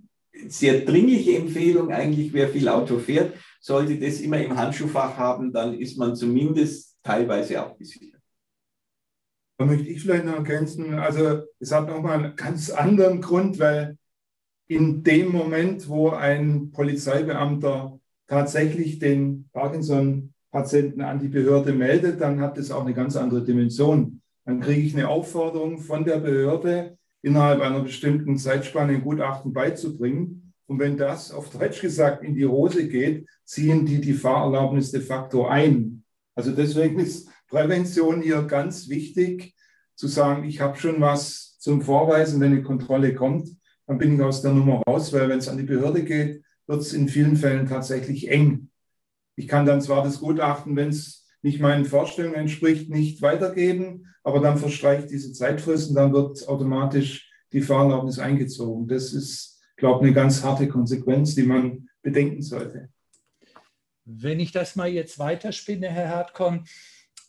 sehr 0.48 0.80
dringliche 0.82 1.38
Empfehlung 1.38 1.92
eigentlich, 1.92 2.34
wer 2.34 2.50
viel 2.50 2.68
Auto 2.68 2.98
fährt, 2.98 3.36
sollte 3.60 4.00
das 4.00 4.22
immer 4.22 4.42
im 4.42 4.58
Handschuhfach 4.58 5.18
haben, 5.18 5.52
dann 5.54 5.78
ist 5.78 5.98
man 5.98 6.16
zumindest 6.16 6.98
teilweise 7.04 7.60
abgesichert. 7.60 8.22
Da 9.58 9.66
möchte 9.66 9.88
ich 9.88 10.02
vielleicht 10.02 10.26
noch 10.26 10.38
ergänzen, 10.38 10.96
also 10.96 11.44
es 11.60 11.72
hat 11.72 11.88
nochmal 11.88 12.24
einen 12.24 12.36
ganz 12.36 12.72
anderen 12.72 13.22
Grund, 13.22 13.60
weil 13.60 13.98
in 14.68 15.04
dem 15.04 15.32
Moment, 15.32 15.88
wo 15.88 16.10
ein 16.10 16.72
Polizeibeamter 16.72 18.00
tatsächlich 18.26 18.98
den 18.98 19.50
Parkinson-Patienten 20.52 21.02
an 21.02 21.20
die 21.20 21.30
Behörde 21.30 21.74
meldet, 21.74 22.22
dann 22.22 22.42
hat 22.42 22.58
das 22.58 22.72
auch 22.72 22.84
eine 22.86 22.94
ganz 22.94 23.16
andere 23.16 23.44
Dimension. 23.44 24.22
Dann 24.46 24.60
kriege 24.60 24.82
ich 24.82 24.94
eine 24.96 25.08
Aufforderung 25.08 25.80
von 25.80 26.04
der 26.04 26.18
Behörde, 26.18 26.98
innerhalb 27.22 27.62
einer 27.62 27.82
bestimmten 27.82 28.38
Zeitspanne 28.38 28.94
ein 28.94 29.04
Gutachten 29.04 29.54
beizubringen. 29.54 30.54
Und 30.66 30.80
wenn 30.80 30.98
das 30.98 31.32
auf 31.32 31.50
Deutsch 31.50 31.82
gesagt 31.82 32.24
in 32.24 32.36
die 32.36 32.46
Hose 32.46 32.88
geht, 32.88 33.28
ziehen 33.46 33.86
die 33.86 34.02
die 34.02 34.14
Fahrerlaubnis 34.14 34.92
de 34.92 35.02
facto 35.02 35.46
ein. 35.46 36.04
Also 36.36 36.52
deswegen 36.52 37.00
ist 37.00 37.30
Prävention 37.48 38.22
hier 38.22 38.44
ganz 38.44 38.90
wichtig, 38.90 39.54
zu 39.96 40.08
sagen, 40.08 40.46
ich 40.46 40.62
habe 40.62 40.78
schon 40.78 41.00
was 41.00 41.58
zum 41.60 41.82
Vorweisen, 41.82 42.40
wenn 42.40 42.54
eine 42.54 42.64
Kontrolle 42.64 43.14
kommt, 43.14 43.50
dann 43.86 43.98
bin 43.98 44.16
ich 44.16 44.22
aus 44.22 44.42
der 44.42 44.54
Nummer 44.54 44.82
raus, 44.88 45.14
weil 45.14 45.30
wenn 45.30 45.40
es 45.40 45.50
an 45.50 45.58
die 45.58 45.64
Behörde 45.64 46.04
geht, 46.04 46.42
wird 46.66 46.82
es 46.82 46.94
in 46.94 47.08
vielen 47.08 47.36
Fällen 47.36 47.68
tatsächlich 47.68 48.30
eng. 48.30 48.71
Ich 49.42 49.48
kann 49.48 49.66
dann 49.66 49.82
zwar 49.82 50.04
das 50.04 50.20
Gutachten, 50.20 50.76
wenn 50.76 50.90
es 50.90 51.26
nicht 51.42 51.60
meinen 51.60 51.86
Vorstellungen 51.86 52.36
entspricht, 52.36 52.92
nicht 52.92 53.24
weitergeben, 53.24 54.06
aber 54.24 54.40
dann 54.40 54.60
verstreicht 54.60 55.10
diese 55.10 55.34
Zeitfrist 55.34 55.90
und 55.90 55.96
dann 55.96 56.14
wird 56.14 56.48
automatisch 56.48 57.28
die 57.52 57.62
Fahrerlaubnis 57.62 58.20
eingezogen. 58.20 58.88
Das 58.88 59.14
ist, 59.14 59.60
glaube 59.78 60.02
ich, 60.02 60.06
eine 60.06 60.14
ganz 60.14 60.44
harte 60.44 60.68
Konsequenz, 60.68 61.34
die 61.34 61.42
man 61.42 61.90
bedenken 62.04 62.44
sollte. 62.44 62.90
Wenn 64.06 64.40
ich 64.40 64.52
das 64.52 64.76
mal 64.76 64.90
jetzt 64.90 65.18
weiterspinne, 65.18 65.90
Herr 65.90 66.10
Hartkorn, 66.10 66.66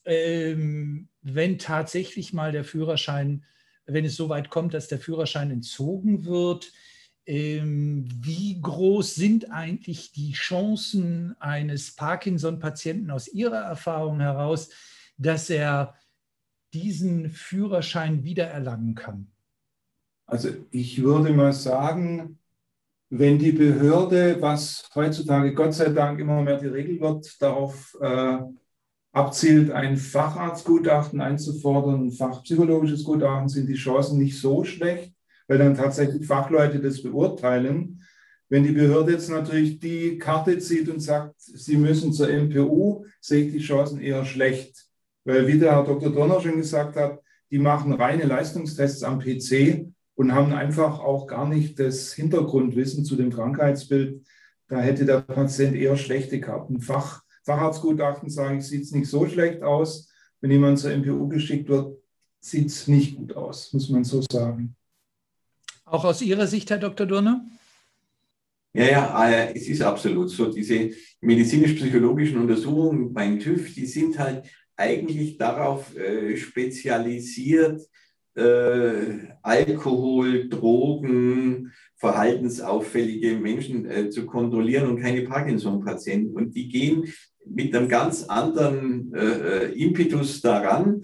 ähm, 0.04 1.08
wenn 1.22 1.58
tatsächlich 1.58 2.34
mal 2.34 2.52
der 2.52 2.64
Führerschein, 2.64 3.42
wenn 3.86 4.04
es 4.04 4.16
so 4.16 4.28
weit 4.28 4.50
kommt, 4.50 4.74
dass 4.74 4.86
der 4.86 4.98
Führerschein 4.98 5.50
entzogen 5.50 6.26
wird, 6.26 6.72
wie 7.26 8.60
groß 8.60 9.14
sind 9.14 9.50
eigentlich 9.52 10.12
die 10.12 10.32
Chancen 10.32 11.36
eines 11.38 11.94
Parkinson-Patienten 11.94 13.10
aus 13.10 13.28
Ihrer 13.28 13.60
Erfahrung 13.60 14.20
heraus, 14.20 14.70
dass 15.18 15.48
er 15.48 15.94
diesen 16.74 17.30
Führerschein 17.30 18.24
wiedererlangen 18.24 18.94
kann? 18.94 19.28
Also 20.26 20.48
ich 20.70 21.02
würde 21.02 21.32
mal 21.32 21.52
sagen, 21.52 22.38
wenn 23.10 23.38
die 23.38 23.52
Behörde, 23.52 24.40
was 24.40 24.88
heutzutage 24.94 25.54
Gott 25.54 25.74
sei 25.74 25.90
Dank 25.90 26.18
immer 26.18 26.42
mehr 26.42 26.58
die 26.58 26.68
Regel 26.68 26.98
wird, 27.00 27.40
darauf 27.40 27.96
äh, 28.00 28.38
abzielt, 29.12 29.70
ein 29.70 29.96
Facharztgutachten 29.96 31.20
einzufordern, 31.20 32.06
ein 32.06 32.12
fachpsychologisches 32.12 33.04
Gutachten, 33.04 33.48
sind 33.48 33.68
die 33.68 33.74
Chancen 33.74 34.18
nicht 34.18 34.40
so 34.40 34.64
schlecht 34.64 35.11
weil 35.52 35.58
dann 35.58 35.74
tatsächlich 35.74 36.26
Fachleute 36.26 36.80
das 36.80 37.02
beurteilen. 37.02 38.02
Wenn 38.48 38.62
die 38.62 38.72
Behörde 38.72 39.12
jetzt 39.12 39.28
natürlich 39.28 39.80
die 39.80 40.16
Karte 40.16 40.58
zieht 40.58 40.88
und 40.88 41.00
sagt, 41.00 41.34
sie 41.36 41.76
müssen 41.76 42.14
zur 42.14 42.28
MPU, 42.30 43.04
sehe 43.20 43.44
ich 43.44 43.52
die 43.52 43.58
Chancen 43.58 44.00
eher 44.00 44.24
schlecht. 44.24 44.86
Weil, 45.24 45.46
wie 45.46 45.58
der 45.58 45.72
Herr 45.72 45.84
Dr. 45.84 46.10
Donner 46.10 46.40
schon 46.40 46.56
gesagt 46.56 46.96
hat, 46.96 47.20
die 47.50 47.58
machen 47.58 47.92
reine 47.92 48.24
Leistungstests 48.24 49.02
am 49.02 49.18
PC 49.18 49.88
und 50.14 50.34
haben 50.34 50.54
einfach 50.54 51.00
auch 51.00 51.26
gar 51.26 51.46
nicht 51.46 51.78
das 51.78 52.14
Hintergrundwissen 52.14 53.04
zu 53.04 53.14
dem 53.16 53.30
Krankheitsbild. 53.30 54.24
Da 54.68 54.80
hätte 54.80 55.04
der 55.04 55.20
Patient 55.20 55.76
eher 55.76 55.98
schlechte 55.98 56.40
Karten. 56.40 56.80
Fach, 56.80 57.24
Facharztgutachten 57.44 58.30
ich, 58.56 58.64
sieht 58.64 58.84
es 58.84 58.92
nicht 58.92 59.10
so 59.10 59.26
schlecht 59.26 59.62
aus. 59.62 60.10
Wenn 60.40 60.50
jemand 60.50 60.78
zur 60.78 60.96
MPU 60.96 61.28
geschickt 61.28 61.68
wird, 61.68 61.98
sieht 62.40 62.68
es 62.68 62.88
nicht 62.88 63.18
gut 63.18 63.36
aus, 63.36 63.70
muss 63.74 63.90
man 63.90 64.02
so 64.02 64.22
sagen. 64.32 64.76
Auch 65.92 66.06
aus 66.06 66.22
Ihrer 66.22 66.46
Sicht, 66.46 66.70
Herr 66.70 66.78
Dr. 66.78 67.04
Durner? 67.04 67.44
Ja, 68.72 68.84
ja, 68.86 69.28
äh, 69.28 69.54
es 69.54 69.68
ist 69.68 69.82
absolut 69.82 70.30
so. 70.30 70.50
Diese 70.50 70.88
medizinisch-psychologischen 71.20 72.38
Untersuchungen 72.38 73.12
beim 73.12 73.38
TÜV, 73.38 73.74
die 73.74 73.84
sind 73.84 74.18
halt 74.18 74.48
eigentlich 74.74 75.36
darauf 75.36 75.94
äh, 75.94 76.34
spezialisiert, 76.38 77.82
äh, 78.34 79.34
Alkohol, 79.42 80.48
Drogen, 80.48 81.70
verhaltensauffällige 81.96 83.36
Menschen 83.36 83.84
äh, 83.84 84.08
zu 84.08 84.24
kontrollieren 84.24 84.88
und 84.88 85.02
keine 85.02 85.20
Parkinson-Patienten. 85.22 86.34
Und 86.34 86.56
die 86.56 86.70
gehen 86.70 87.12
mit 87.44 87.76
einem 87.76 87.88
ganz 87.88 88.24
anderen 88.24 89.12
äh, 89.14 89.66
äh, 89.66 89.72
Impetus 89.78 90.40
daran. 90.40 91.02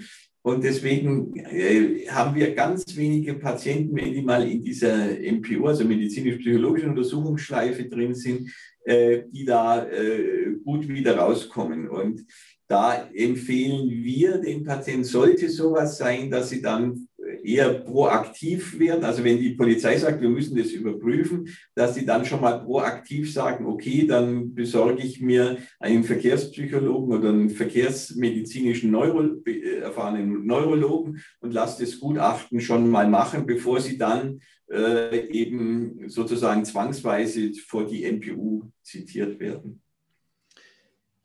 Und 0.49 0.65
deswegen 0.65 1.37
äh, 1.37 2.07
haben 2.09 2.35
wir 2.35 2.55
ganz 2.55 2.97
wenige 2.97 3.35
Patienten, 3.35 3.95
wenn 3.95 4.15
die 4.15 4.23
mal 4.23 4.49
in 4.49 4.63
dieser 4.63 5.11
MPU, 5.21 5.67
also 5.67 5.85
medizinisch-psychologischen 5.85 6.89
Untersuchungsschleife 6.89 7.85
drin 7.85 8.15
sind, 8.15 8.51
äh, 8.85 9.25
die 9.31 9.45
da 9.45 9.87
äh, 9.87 10.55
gut 10.65 10.89
wieder 10.89 11.19
rauskommen. 11.19 11.91
Und 11.91 12.25
da 12.67 13.11
empfehlen 13.13 13.91
wir 13.91 14.39
den 14.39 14.65
Patienten, 14.65 15.05
sollte 15.05 15.51
sowas 15.51 15.99
sein, 15.99 16.31
dass 16.31 16.49
sie 16.49 16.63
dann 16.63 17.08
eher 17.49 17.73
proaktiv 17.75 18.79
werden. 18.79 19.05
Also 19.05 19.25
wenn 19.25 19.39
die 19.39 19.55
Polizei 19.55 19.97
sagt, 19.97 20.21
wir 20.21 20.29
müssen 20.29 20.57
das 20.57 20.71
überprüfen, 20.71 21.49
dass 21.75 21.95
sie 21.95 22.05
dann 22.05 22.25
schon 22.25 22.41
mal 22.41 22.63
proaktiv 22.63 23.33
sagen, 23.33 23.67
okay, 23.67 24.07
dann 24.07 24.55
besorge 24.55 25.03
ich 25.03 25.21
mir 25.21 25.59
einen 25.81 26.05
Verkehrspsychologen 26.05 27.17
oder 27.17 27.31
einen 27.31 27.51
verkehrsmedizinischen 27.51 28.91
Neuro, 28.91 29.23
äh, 29.47 29.79
erfahrenen 29.81 30.47
Neurologen 30.47 31.21
und 31.41 31.55
lasse 31.55 31.85
das 31.85 31.99
Gutachten 31.99 32.61
schon 32.61 32.91
mal 32.91 33.09
machen, 33.09 33.47
bevor 33.47 33.81
sie 33.81 33.97
dann 33.97 34.41
äh, 34.71 35.27
eben 35.29 36.09
sozusagen 36.09 36.65
zwangsweise 36.65 37.53
vor 37.67 37.87
die 37.87 38.05
MPU 38.11 38.71
zitiert 38.83 39.41
werden. 39.41 39.81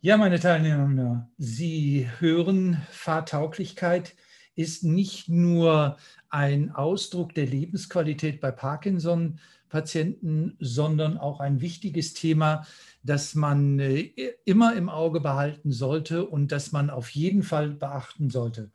Ja, 0.05 0.17
meine 0.17 0.39
Teilnehmer, 0.39 1.29
Sie 1.37 2.07
hören 2.19 2.81
Fahrtauglichkeit 2.91 4.15
ist 4.55 4.83
nicht 4.83 5.29
nur 5.29 5.97
ein 6.29 6.71
Ausdruck 6.71 7.33
der 7.35 7.45
Lebensqualität 7.45 8.41
bei 8.41 8.51
Parkinson-Patienten, 8.51 10.57
sondern 10.59 11.17
auch 11.17 11.39
ein 11.39 11.61
wichtiges 11.61 12.13
Thema, 12.13 12.65
das 13.03 13.35
man 13.35 13.79
äh, 13.79 14.11
immer 14.45 14.75
im 14.75 14.89
Auge 14.89 15.19
behalten 15.19 15.71
sollte 15.71 16.25
und 16.25 16.51
das 16.51 16.71
man 16.71 16.89
auf 16.89 17.09
jeden 17.09 17.43
Fall 17.43 17.71
beachten 17.71 18.29
sollte. 18.29 18.71